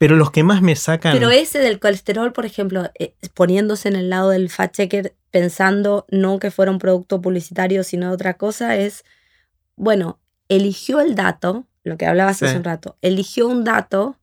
pero 0.00 0.16
los 0.16 0.30
que 0.30 0.42
más 0.42 0.62
me 0.62 0.76
sacan. 0.76 1.12
Pero 1.12 1.30
ese 1.30 1.58
del 1.58 1.78
colesterol, 1.78 2.32
por 2.32 2.46
ejemplo, 2.46 2.90
eh, 2.98 3.12
poniéndose 3.34 3.86
en 3.88 3.96
el 3.96 4.08
lado 4.08 4.30
del 4.30 4.48
fact 4.48 4.76
checker, 4.76 5.14
pensando 5.30 6.06
no 6.10 6.38
que 6.38 6.50
fuera 6.50 6.70
un 6.70 6.78
producto 6.78 7.20
publicitario, 7.20 7.84
sino 7.84 8.10
otra 8.10 8.34
cosa, 8.34 8.76
es, 8.76 9.04
bueno, 9.76 10.18
eligió 10.48 11.00
el 11.00 11.14
dato 11.14 11.66
lo 11.84 11.96
que 11.96 12.06
hablabas 12.06 12.42
hace 12.42 12.56
un 12.56 12.64
rato, 12.64 12.96
eligió 13.02 13.48
un 13.48 13.64
dato 13.64 14.16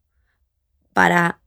para 0.93 1.39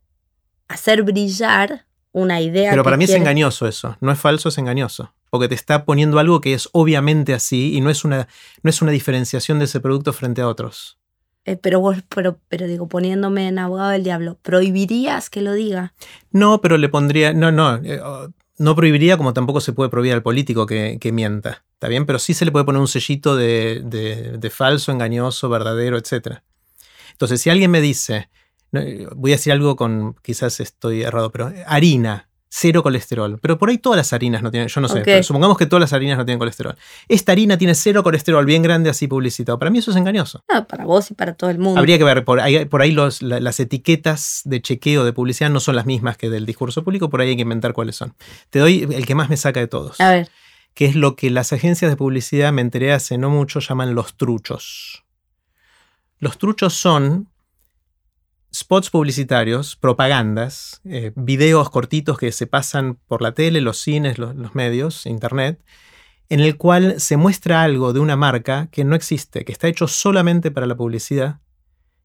hacer 0.68 1.03
brillar 1.03 1.87
una 2.12 2.40
idea. 2.40 2.70
Pero 2.70 2.85
para 2.85 2.96
mí 2.96 3.05
es 3.05 3.11
engañoso 3.11 3.66
eso, 3.66 3.96
no 4.01 4.12
es 4.12 4.18
falso, 4.18 4.49
es 4.49 4.59
engañoso. 4.59 5.12
Porque 5.31 5.49
te 5.49 5.55
está 5.55 5.85
poniendo 5.85 6.18
algo 6.18 6.40
que 6.40 6.55
es 6.55 6.68
obviamente 6.73 7.35
así 7.35 7.75
y 7.77 7.81
no 7.81 7.90
es 7.90 8.05
una, 8.05 8.27
no 8.62 8.70
es 8.70 8.83
una 8.83 8.90
diferenciación 8.90 9.61
de 9.61 9.66
ese 9.66 9.79
producto 9.79 10.12
frente 10.12 10.40
a 10.40 10.49
otros. 10.49 10.99
Eh, 11.44 11.57
pero, 11.57 11.81
vos, 11.81 11.99
pero, 12.14 12.38
pero 12.49 12.66
digo, 12.66 12.88
poniéndome 12.88 13.49
en 13.49 13.59
abogado 13.59 13.90
del 13.90 14.03
diablo, 14.03 14.38
¿prohibirías 14.42 15.31
que 15.31 15.40
lo 15.40 15.53
diga? 15.53 15.94
No, 16.33 16.61
pero 16.61 16.79
le 16.79 16.88
pondría. 16.88 17.33
No, 17.33 17.51
no. 17.53 17.77
Eh, 17.77 18.01
oh, 18.03 18.29
no 18.61 18.77
prohibiría 18.77 19.16
como 19.16 19.33
tampoco 19.33 19.62
se 19.62 19.73
puede 19.73 19.88
prohibir 19.88 20.12
al 20.12 20.23
político 20.23 20.66
que, 20.66 21.11
mienta. 21.14 21.64
¿Está 21.73 21.88
bien? 21.88 22.05
Pero 22.05 22.18
sí 22.18 22.35
se 22.35 22.44
le 22.44 22.53
puede 22.53 22.66
poner 22.66 22.79
un 22.79 22.88
sellito 22.88 23.35
de, 23.35 23.81
de, 23.83 24.51
falso, 24.51 24.92
engañoso, 24.92 25.49
verdadero, 25.49 25.96
etc. 25.96 26.40
Entonces, 27.12 27.40
si 27.40 27.49
alguien 27.49 27.70
me 27.70 27.81
dice, 27.81 28.29
voy 29.16 29.33
a 29.33 29.37
decir 29.37 29.55
algo 29.55 29.77
con, 29.77 30.14
quizás 30.23 30.61
estoy 30.61 31.03
errado, 31.03 31.33
pero 31.33 31.51
harina, 31.66 32.29
cero 32.50 32.82
colesterol. 32.82 33.38
Pero 33.40 33.58
por 33.58 33.70
ahí 33.70 33.78
todas 33.78 33.96
las 33.96 34.12
harinas 34.12 34.42
no 34.42 34.50
tienen, 34.50 34.68
yo 34.68 34.80
no 34.80 34.88
sé, 34.88 35.00
pero 35.02 35.22
supongamos 35.22 35.56
que 35.56 35.66
todas 35.66 35.80
las 35.80 35.92
harinas 35.92 36.18
no 36.18 36.24
tienen 36.26 36.38
colesterol. 36.38 36.76
Esta 37.08 37.32
harina 37.32 37.56
tiene 37.56 37.74
cero 37.74 38.02
colesterol, 38.02 38.44
bien 38.44 38.62
grande, 38.62 38.90
así 38.90 39.06
publicitado. 39.06 39.58
Para 39.58 39.70
mí 39.70 39.78
eso 39.78 39.92
es 39.92 39.96
engañoso. 39.96 40.44
Ah, 40.48 40.66
para 40.66 40.84
vos 40.84 41.10
y 41.10 41.14
para 41.14 41.34
todo 41.34 41.48
el 41.48 41.58
mundo. 41.58 41.78
Habría 41.78 41.96
que 41.96 42.04
ver, 42.04 42.24
por 42.24 42.40
ahí, 42.40 42.64
por 42.66 42.82
ahí 42.82 42.90
los, 42.90 43.22
las 43.22 43.60
etiquetas 43.60 44.42
de 44.44 44.60
chequeo 44.60 45.04
de 45.04 45.12
publicidad 45.12 45.48
no 45.48 45.60
son 45.60 45.76
las 45.76 45.86
mismas 45.86 46.16
que 46.16 46.28
del 46.28 46.44
discurso 46.44 46.84
público, 46.84 47.08
por 47.08 47.20
ahí 47.20 47.30
hay 47.30 47.36
que 47.36 47.42
inventar 47.42 47.72
cuáles 47.72 47.96
son. 47.96 48.14
Te 48.50 48.58
doy 48.58 48.86
el 48.90 49.06
que 49.06 49.14
más 49.14 49.30
me 49.30 49.36
saca 49.36 49.60
de 49.60 49.68
todos. 49.68 50.00
A 50.00 50.10
ver 50.10 50.28
que 50.72 50.84
es 50.86 50.94
lo 50.94 51.16
que 51.16 51.30
las 51.30 51.52
agencias 51.52 51.90
de 51.90 51.96
publicidad, 51.96 52.52
me 52.52 52.62
enteré 52.62 52.92
hace 52.92 53.18
no 53.18 53.28
mucho, 53.28 53.60
llaman 53.60 53.94
los 53.94 54.16
truchos. 54.16 55.04
Los 56.18 56.38
truchos 56.38 56.74
son 56.74 57.28
spots 58.52 58.90
publicitarios, 58.90 59.76
propagandas, 59.76 60.80
eh, 60.84 61.12
videos 61.14 61.70
cortitos 61.70 62.18
que 62.18 62.32
se 62.32 62.46
pasan 62.46 62.98
por 63.06 63.22
la 63.22 63.32
tele, 63.32 63.60
los 63.60 63.78
cines, 63.78 64.18
los, 64.18 64.54
medios, 64.54 65.06
internet, 65.06 65.60
en 66.28 66.40
el 66.40 66.56
cual 66.56 67.00
se 67.00 67.16
muestra 67.16 67.62
algo 67.62 67.92
de 67.92 68.00
una 68.00 68.16
marca 68.16 68.68
que 68.70 68.84
no 68.84 68.94
existe, 68.94 69.44
que 69.44 69.52
está 69.52 69.68
hecho 69.68 69.86
solamente 69.86 70.50
para 70.50 70.66
la 70.66 70.76
publicidad, 70.76 71.40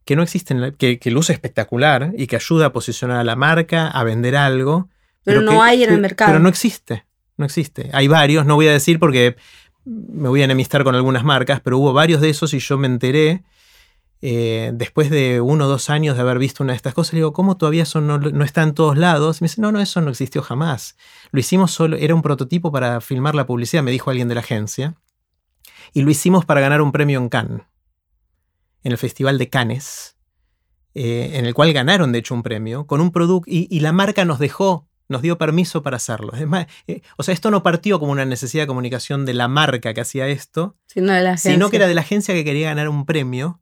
que 0.03 0.15
no 0.15 0.21
existe, 0.21 0.55
que, 0.77 0.99
que 0.99 1.11
luce 1.11 1.33
espectacular 1.33 2.13
y 2.15 2.27
que 2.27 2.35
ayuda 2.35 2.67
a 2.67 2.73
posicionar 2.73 3.17
a 3.17 3.23
la 3.23 3.35
marca, 3.35 3.87
a 3.87 4.03
vender 4.03 4.35
algo. 4.35 4.89
Pero, 5.23 5.41
no 5.41 5.63
hay 5.63 5.83
en 5.83 5.93
el 5.93 6.01
mercado. 6.01 6.29
Pero 6.31 6.39
no 6.39 6.49
existe, 6.49 7.05
no 7.37 7.45
existe. 7.45 7.89
Hay 7.91 8.07
varios, 8.07 8.45
no 8.45 8.55
voy 8.55 8.67
a 8.67 8.71
decir 8.71 8.99
porque 8.99 9.35
me 9.83 10.29
voy 10.29 10.41
a 10.41 10.45
enemistar 10.45 10.83
con 10.83 10.93
algunas 10.93 11.23
marcas, 11.23 11.59
pero 11.61 11.79
hubo 11.79 11.93
varios 11.93 12.21
de 12.21 12.29
esos 12.29 12.53
y 12.53 12.59
yo 12.59 12.77
me 12.77 12.87
enteré 12.87 13.43
eh, 14.21 14.71
después 14.73 15.09
de 15.09 15.41
uno 15.41 15.65
o 15.65 15.67
dos 15.67 15.89
años 15.89 16.15
de 16.15 16.21
haber 16.21 16.39
visto 16.39 16.63
una 16.63 16.73
de 16.73 16.77
estas 16.77 16.93
cosas, 16.93 17.13
le 17.13 17.19
digo, 17.19 17.33
¿cómo 17.33 17.57
todavía 17.57 17.83
eso 17.83 18.01
no, 18.01 18.43
está 18.43 18.63
en 18.63 18.73
todos 18.73 18.97
lados? 18.97 19.41
me 19.41 19.47
dice, 19.47 19.61
no, 19.61 19.71
no, 19.71 19.79
eso 19.79 20.01
no 20.01 20.09
existió 20.09 20.41
jamás. 20.41 20.95
Lo 21.31 21.39
hicimos 21.39 21.71
solo, 21.71 21.97
era 21.97 22.15
un 22.15 22.21
prototipo 22.21 22.71
para 22.71 23.01
filmar 23.01 23.35
la 23.35 23.45
publicidad, 23.45 23.83
me 23.83 23.91
dijo 23.91 24.09
alguien 24.09 24.27
de 24.27 24.35
la 24.35 24.41
agencia. 24.41 24.95
Y 25.93 26.01
lo 26.01 26.09
hicimos 26.09 26.45
para 26.45 26.61
ganar 26.61 26.81
un 26.81 26.91
premio 26.91 27.19
en 27.19 27.29
Cannes, 27.29 27.61
en 28.83 28.91
el 28.91 28.97
Festival 28.97 29.37
de 29.37 29.49
Cannes, 29.49 30.17
eh, 30.93 31.31
en 31.33 31.45
el 31.45 31.53
cual 31.53 31.73
ganaron 31.73 32.11
de 32.11 32.19
hecho 32.19 32.33
un 32.33 32.43
premio, 32.43 32.87
con 32.87 33.01
un 33.01 33.11
producto, 33.11 33.49
y, 33.49 33.79
la 33.79 33.91
marca 33.91 34.25
nos 34.25 34.39
dejó 34.39 34.87
nos 35.07 35.21
dio 35.21 35.37
permiso 35.37 35.83
para 35.83 35.97
hacerlo. 35.97 36.33
Eh, 36.87 37.01
o 37.15 37.21
sea, 37.21 37.35
esto 37.35 37.51
no 37.51 37.61
partió 37.61 37.99
como 37.99 38.11
una 38.11 38.25
necesidad 38.25 38.63
de 38.63 38.67
comunicación 38.67 39.23
de 39.27 39.35
la 39.35 39.47
marca 39.47 39.93
que 39.93 40.01
hacía 40.01 40.27
esto, 40.27 40.77
sino, 40.87 41.13
sino 41.37 41.69
que 41.69 41.75
era 41.75 41.87
de 41.87 41.93
la 41.93 42.01
agencia 42.01 42.33
que 42.33 42.43
quería 42.43 42.69
ganar 42.69 42.89
un 42.89 43.05
premio 43.05 43.61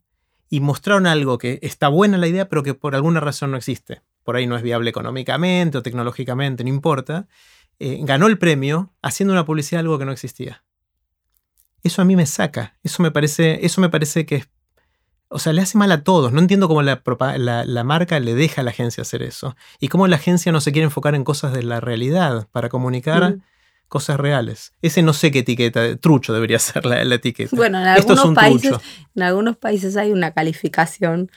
y 0.54 0.60
mostraron 0.60 1.08
algo 1.08 1.39
que 1.39 1.58
está 1.63 1.88
buena 1.88 2.20
la 2.20 2.28
idea, 2.28 2.48
pero 2.48 2.62
que 2.62 2.76
por 2.76 2.94
alguna 2.94 3.20
razón 3.20 3.50
no 3.50 3.58
existe. 3.58 4.04
Por 4.24 4.36
ahí 4.36 4.46
no 4.46 4.56
es 4.56 4.62
viable 4.62 4.88
económicamente 4.88 5.80
o 5.80 5.82
tecnológicamente, 5.82 6.63
no 6.63 6.70
importa. 6.70 7.28
Eh, 7.80 7.98
ganó 8.04 8.28
el 8.28 8.38
premio 8.38 8.94
haciendo 9.02 9.34
una 9.34 9.48
publicidad 9.48 9.80
de 9.80 9.86
algo 9.86 9.98
que 9.98 10.06
no 10.06 10.12
existía. 10.12 10.63
Eso 11.82 12.04
a 12.04 12.06
mí 12.06 12.16
me 12.16 12.28
saca. 12.28 12.78
Eso 12.84 13.02
me 13.02 13.10
parece, 13.10 13.66
eso 13.66 13.82
me 13.82 13.89
parece 13.89 14.28
que 14.28 14.36
es. 14.36 14.50
O 15.28 15.39
sea, 15.39 15.54
le 15.54 15.63
hace 15.63 15.76
mal 15.76 15.92
a 15.92 16.04
todos. 16.04 16.32
No 16.32 16.39
entiendo 16.39 16.68
cómo 16.68 16.84
la, 16.84 17.02
la, 17.66 17.84
marca 17.84 18.20
le 18.20 18.36
deja 18.36 18.62
a 18.62 18.63
la 18.63 18.70
agencia 18.70 19.02
hacer 19.02 19.24
eso. 19.24 19.56
Y 19.80 19.88
cómo 19.88 20.08
la 20.08 20.18
agencia 20.18 20.52
no 20.52 20.62
se 20.62 20.72
quiere 20.72 20.86
enfocar 20.86 21.16
en 21.16 21.24
cosas 21.24 21.52
de 21.52 21.63
la 21.63 21.80
realidad 21.80 22.48
para 22.52 22.70
comunicar 22.70 23.38
cosas 23.88 24.19
reales. 24.19 24.74
Ese 24.82 25.02
no 25.02 25.13
sé 25.13 25.32
qué 25.32 25.39
etiqueta, 25.39 25.96
trucho 25.98 26.34
debería 26.34 26.60
ser 26.60 26.86
la, 26.86 27.02
etiqueta. 27.02 27.56
Bueno, 27.56 27.80
en 27.80 27.88
algunos, 27.88 28.34
países, 28.34 28.74
en 29.15 29.24
algunos 29.24 29.58
países 29.58 29.98
hay 29.98 30.12
una 30.12 30.32
calificación 30.32 31.30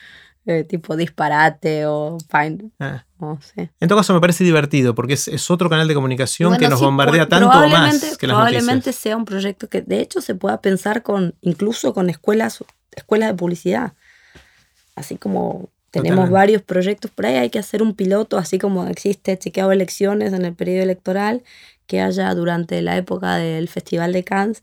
eh, 0.49 0.63
tipo 0.63 0.97
disparate 0.97 1.87
o 1.87 2.19
fine. 2.31 2.71
Ah. 2.79 3.05
En 3.81 3.89
todo 3.89 3.99
caso 3.99 4.15
me 4.15 4.21
parece 4.21 4.45
divertido 4.45 4.95
porque 4.95 5.15
es, 5.15 5.51
otro 5.51 5.69
canal 5.69 5.89
de 5.89 5.95
comunicación 5.95 6.57
que 6.57 6.69
nos 6.69 6.81
bombardea 6.81 7.29
tanto 7.29 7.49
o 7.49 7.69
más 7.69 8.17
que 8.17 8.27
las 8.29 8.37
Probablemente 8.37 8.93
sea 8.93 9.17
un 9.17 9.25
proyecto 9.25 9.69
que 9.69 9.83
de 9.83 10.01
hecho 10.01 10.21
se 10.21 10.37
pueda 10.37 10.61
pensar 10.61 11.03
con 11.03 11.35
incluso 11.41 11.93
con 11.93 12.11
escuelas, 12.11 12.63
escuelas 12.93 13.31
de 13.31 13.35
publicidad. 13.35 13.95
Así 14.95 15.17
como 15.17 15.71
tenemos 15.91 16.31
varios 16.31 16.63
proyectos 16.63 17.11
por 17.11 17.27
ahí, 17.27 17.37
hay 17.37 17.51
que 17.51 17.59
hacer 17.59 17.83
un 17.83 17.95
piloto, 17.95 18.39
así 18.39 18.59
como 18.59 18.87
existe 18.87 19.37
chequeado 19.37 19.73
elecciones 19.73 20.33
en 20.33 20.45
el 20.45 20.55
periodo 20.55 20.85
electoral, 20.85 21.43
que 21.87 22.01
haya 22.01 22.35
durante 22.35 22.83
la 22.83 22.97
época 22.97 23.37
del 23.37 23.69
Festival 23.69 24.13
de 24.13 24.25
Cannes 24.25 24.63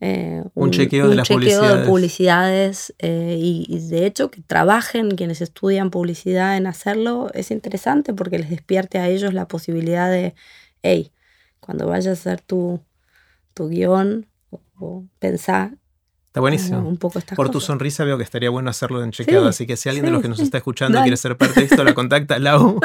eh, 0.00 0.44
un, 0.54 0.70
chequeo, 0.70 1.08
de, 1.08 1.16
las 1.16 1.28
publicidades, 1.28 2.94
eh, 3.00 3.36
y, 3.36 3.78
de 3.88 4.06
hecho 4.06 4.30
que 4.30 4.40
trabajen 4.42 5.16
quienes 5.16 5.40
estudian 5.40 5.90
publicidad 5.90 6.56
en 6.56 6.68
hacerlo 6.68 7.30
es 7.34 7.50
interesante 7.50 8.14
porque 8.14 8.38
les 8.38 8.48
despierte 8.48 8.98
a 8.98 9.08
ellos 9.08 9.34
la 9.34 9.48
posibilidad 9.48 10.08
de, 10.08 10.36
hey, 10.82 11.10
cuando 11.58 11.88
vayas 11.88 12.06
a 12.06 12.12
hacer 12.12 12.40
tu, 12.40 12.80
tu 13.54 13.68
guion 13.68 14.26
o, 14.78 15.04
pensar 15.18 15.72
Está 16.28 16.40
buenísimo. 16.40 16.86
Un 16.86 16.98
poco 16.98 17.20
Por 17.34 17.50
tu 17.50 17.58
sonrisa 17.58 18.04
veo 18.04 18.18
que 18.18 18.22
estaría 18.22 18.50
bueno 18.50 18.68
hacerlo 18.68 19.02
en 19.02 19.12
chequeado, 19.12 19.48
así 19.48 19.66
que 19.66 19.78
si 19.78 19.88
alguien 19.88 20.04
de 20.04 20.12
los 20.12 20.20
que 20.20 20.28
nos 20.28 20.40
está 20.40 20.58
escuchando 20.58 21.00
quiere 21.00 21.16
ser 21.16 21.38
parte 21.38 21.60
de 21.60 21.66
esto, 21.66 21.82
la 21.82 21.94
contacta, 21.94 22.38
Lau, 22.38 22.78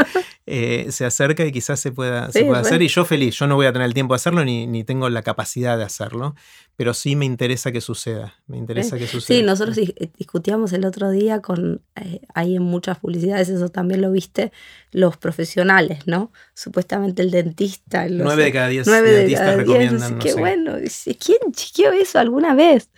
eh, 0.46 0.88
se 0.92 1.04
acerca 1.04 1.46
y 1.46 1.52
quizás 1.52 1.82
se 1.82 1.92
pueda, 1.92 2.32
se 2.32 2.46
pueda 2.46 2.62
hacer. 2.62 2.82
Y 2.82 2.88
yo 2.88 3.04
feliz, 3.04 3.36
yo 3.36 3.46
no 3.46 3.56
voy 3.56 3.66
a 3.66 3.74
tener 3.74 3.86
el 3.86 3.94
tiempo 3.94 4.14
de 4.14 4.16
hacerlo 4.16 4.46
ni, 4.46 4.66
ni 4.66 4.86
tengo 4.86 5.10
la 5.10 5.24
capacidad 5.24 5.78
de 5.78 5.84
hacerlo, 5.84 6.36
pero 6.78 6.94
sí 6.94 7.18
me 7.18 7.26
interesa 7.26 7.74
que 7.74 7.82
suceda. 7.82 8.34
Me 8.48 8.58
interesa 8.58 8.98
que 8.98 9.08
suceda. 9.08 9.38
Sí, 9.38 9.44
nosotros 9.44 9.78
eh, 9.78 10.10
discutíamos 10.18 10.72
el 10.72 10.86
otro 10.86 11.12
día 11.12 11.42
con, 11.42 11.82
eh, 11.98 12.22
ahí 12.34 12.56
en 12.56 12.64
muchas 12.64 13.00
publicidades, 13.00 13.50
eso 13.50 13.68
también 13.68 14.02
lo 14.02 14.10
viste, 14.10 14.54
los 14.94 15.18
profesionales, 15.18 16.08
¿no? 16.08 16.32
Supuestamente 16.54 17.22
el 17.22 17.30
dentista. 17.30 18.08
nueve 18.10 18.46
de 18.46 18.52
cada 18.54 18.70
diez 18.70 18.86
dentistas 18.86 19.58
recomiendan. 19.58 20.18
qué 20.20 20.34
bueno. 20.34 20.76
¿Quién 21.20 21.40
chequeó 21.52 21.92
eso 21.92 22.20
alguna 22.20 22.56
vez? 22.56 22.90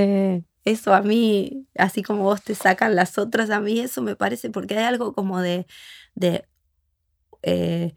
Eh, 0.00 0.44
eso 0.64 0.94
a 0.94 1.02
mí, 1.02 1.66
así 1.76 2.04
como 2.04 2.22
vos 2.22 2.40
te 2.42 2.54
sacan 2.54 2.94
las 2.94 3.18
otras, 3.18 3.50
a 3.50 3.58
mí 3.60 3.80
eso 3.80 4.00
me 4.00 4.14
parece, 4.14 4.48
porque 4.48 4.78
hay 4.78 4.84
algo 4.84 5.12
como 5.12 5.40
de, 5.40 5.66
de 6.14 6.46
eh, 7.42 7.96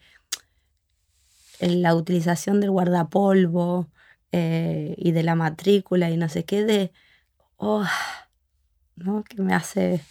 la 1.60 1.94
utilización 1.94 2.60
del 2.60 2.72
guardapolvo 2.72 3.88
eh, 4.32 4.96
y 4.98 5.12
de 5.12 5.22
la 5.22 5.36
matrícula 5.36 6.10
y 6.10 6.18
no 6.18 6.28
sé 6.28 6.44
qué, 6.44 6.64
de, 6.64 6.92
oh, 7.58 7.86
¿no? 8.96 9.24
Que 9.24 9.44
me 9.44 9.54
hace, 9.54 10.02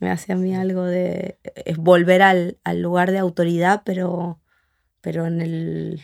me 0.00 0.10
hace 0.10 0.32
a 0.32 0.36
mí 0.36 0.56
algo 0.56 0.82
de, 0.82 1.38
es 1.54 1.76
volver 1.76 2.22
al, 2.22 2.58
al 2.64 2.82
lugar 2.82 3.12
de 3.12 3.18
autoridad, 3.18 3.82
pero, 3.84 4.40
pero 5.00 5.26
en 5.28 5.40
el, 5.40 6.02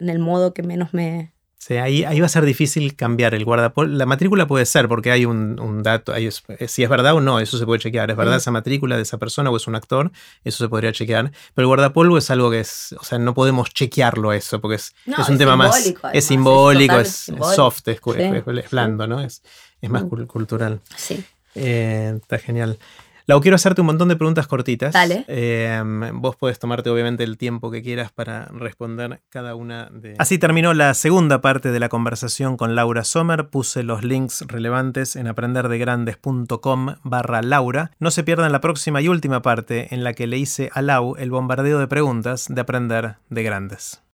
en 0.00 0.08
el 0.08 0.18
modo 0.18 0.52
que 0.52 0.64
menos 0.64 0.94
me, 0.94 1.32
Sí, 1.60 1.76
ahí, 1.76 2.04
ahí 2.04 2.18
va 2.20 2.24
a 2.24 2.30
ser 2.30 2.46
difícil 2.46 2.96
cambiar 2.96 3.34
el 3.34 3.44
guardapolvo. 3.44 3.94
La 3.94 4.06
matrícula 4.06 4.46
puede 4.46 4.64
ser, 4.64 4.88
porque 4.88 5.10
hay 5.10 5.26
un, 5.26 5.82
dato, 5.82 6.14
eh, 6.16 6.30
si 6.30 6.82
es 6.82 6.88
verdad 6.88 7.12
o 7.12 7.20
no, 7.20 7.38
eso 7.38 7.58
se 7.58 7.66
puede 7.66 7.78
chequear. 7.78 8.10
¿Es 8.10 8.16
verdad 8.16 8.36
esa 8.36 8.50
matrícula 8.50 8.96
de 8.96 9.02
esa 9.02 9.18
persona 9.18 9.50
o 9.50 9.56
es 9.58 9.66
un 9.66 9.74
actor? 9.74 10.10
Eso 10.42 10.64
se 10.64 10.70
podría 10.70 10.90
chequear. 10.92 11.30
Pero 11.54 11.64
el 11.64 11.66
guardapolvo 11.66 12.16
es 12.16 12.30
algo 12.30 12.50
que 12.50 12.60
es, 12.60 12.94
o 12.98 13.04
sea, 13.04 13.18
no 13.18 13.34
podemos 13.34 13.68
chequearlo 13.74 14.32
eso, 14.32 14.58
porque 14.62 14.76
es, 14.76 14.94
es 15.04 15.28
un 15.28 15.36
tema 15.36 15.54
más... 15.54 15.92
es 16.14 16.24
simbólico, 16.24 16.98
es, 16.98 17.30
soft, 17.54 17.86
es, 17.88 18.00
blando, 18.70 19.06
¿no? 19.06 19.20
Es, 19.20 19.42
es 19.82 19.90
más 19.90 20.04
mm. 20.04 20.24
cultural. 20.24 20.80
Sí. 20.96 21.22
Eh, 21.56 22.14
está 22.22 22.38
genial. 22.38 22.78
Lau, 23.30 23.40
quiero 23.40 23.54
hacerte 23.54 23.80
un 23.80 23.86
montón 23.86 24.08
de 24.08 24.16
preguntas 24.16 24.48
cortitas. 24.48 24.92
Dale. 24.92 25.24
Em, 25.28 26.20
vos 26.20 26.34
puedes 26.34 26.58
tomarte 26.58 26.90
obviamente 26.90 27.22
el 27.22 27.38
tiempo 27.38 27.70
que 27.70 27.80
quieras 27.80 28.10
para 28.10 28.46
responder 28.46 29.22
cada 29.28 29.54
una 29.54 29.88
de... 29.88 30.16
Así 30.18 30.36
terminó 30.36 30.74
la 30.74 30.94
segunda 30.94 31.40
parte 31.40 31.70
de 31.70 31.78
la 31.78 31.88
conversación 31.88 32.56
con 32.56 32.74
Laura 32.74 33.04
Sommer. 33.04 33.48
Puse 33.48 33.84
los 33.84 34.02
links 34.02 34.44
relevantes 34.48 35.14
en 35.14 35.28
aprenderdegrandes.com 35.28 36.96
barra 37.04 37.40
Laura. 37.40 37.92
No 38.00 38.10
se 38.10 38.24
pierdan 38.24 38.50
la 38.50 38.60
próxima 38.60 39.00
y 39.00 39.06
última 39.06 39.42
parte 39.42 39.94
en 39.94 40.02
la 40.02 40.12
que 40.12 40.26
le 40.26 40.36
hice 40.36 40.68
a 40.72 40.82
Lau 40.82 41.14
el 41.16 41.30
bombardeo 41.30 41.78
de 41.78 41.86
preguntas 41.86 42.46
de 42.48 42.60
Aprender 42.60 43.14
de 43.28 43.44
Grandes. 43.44 44.02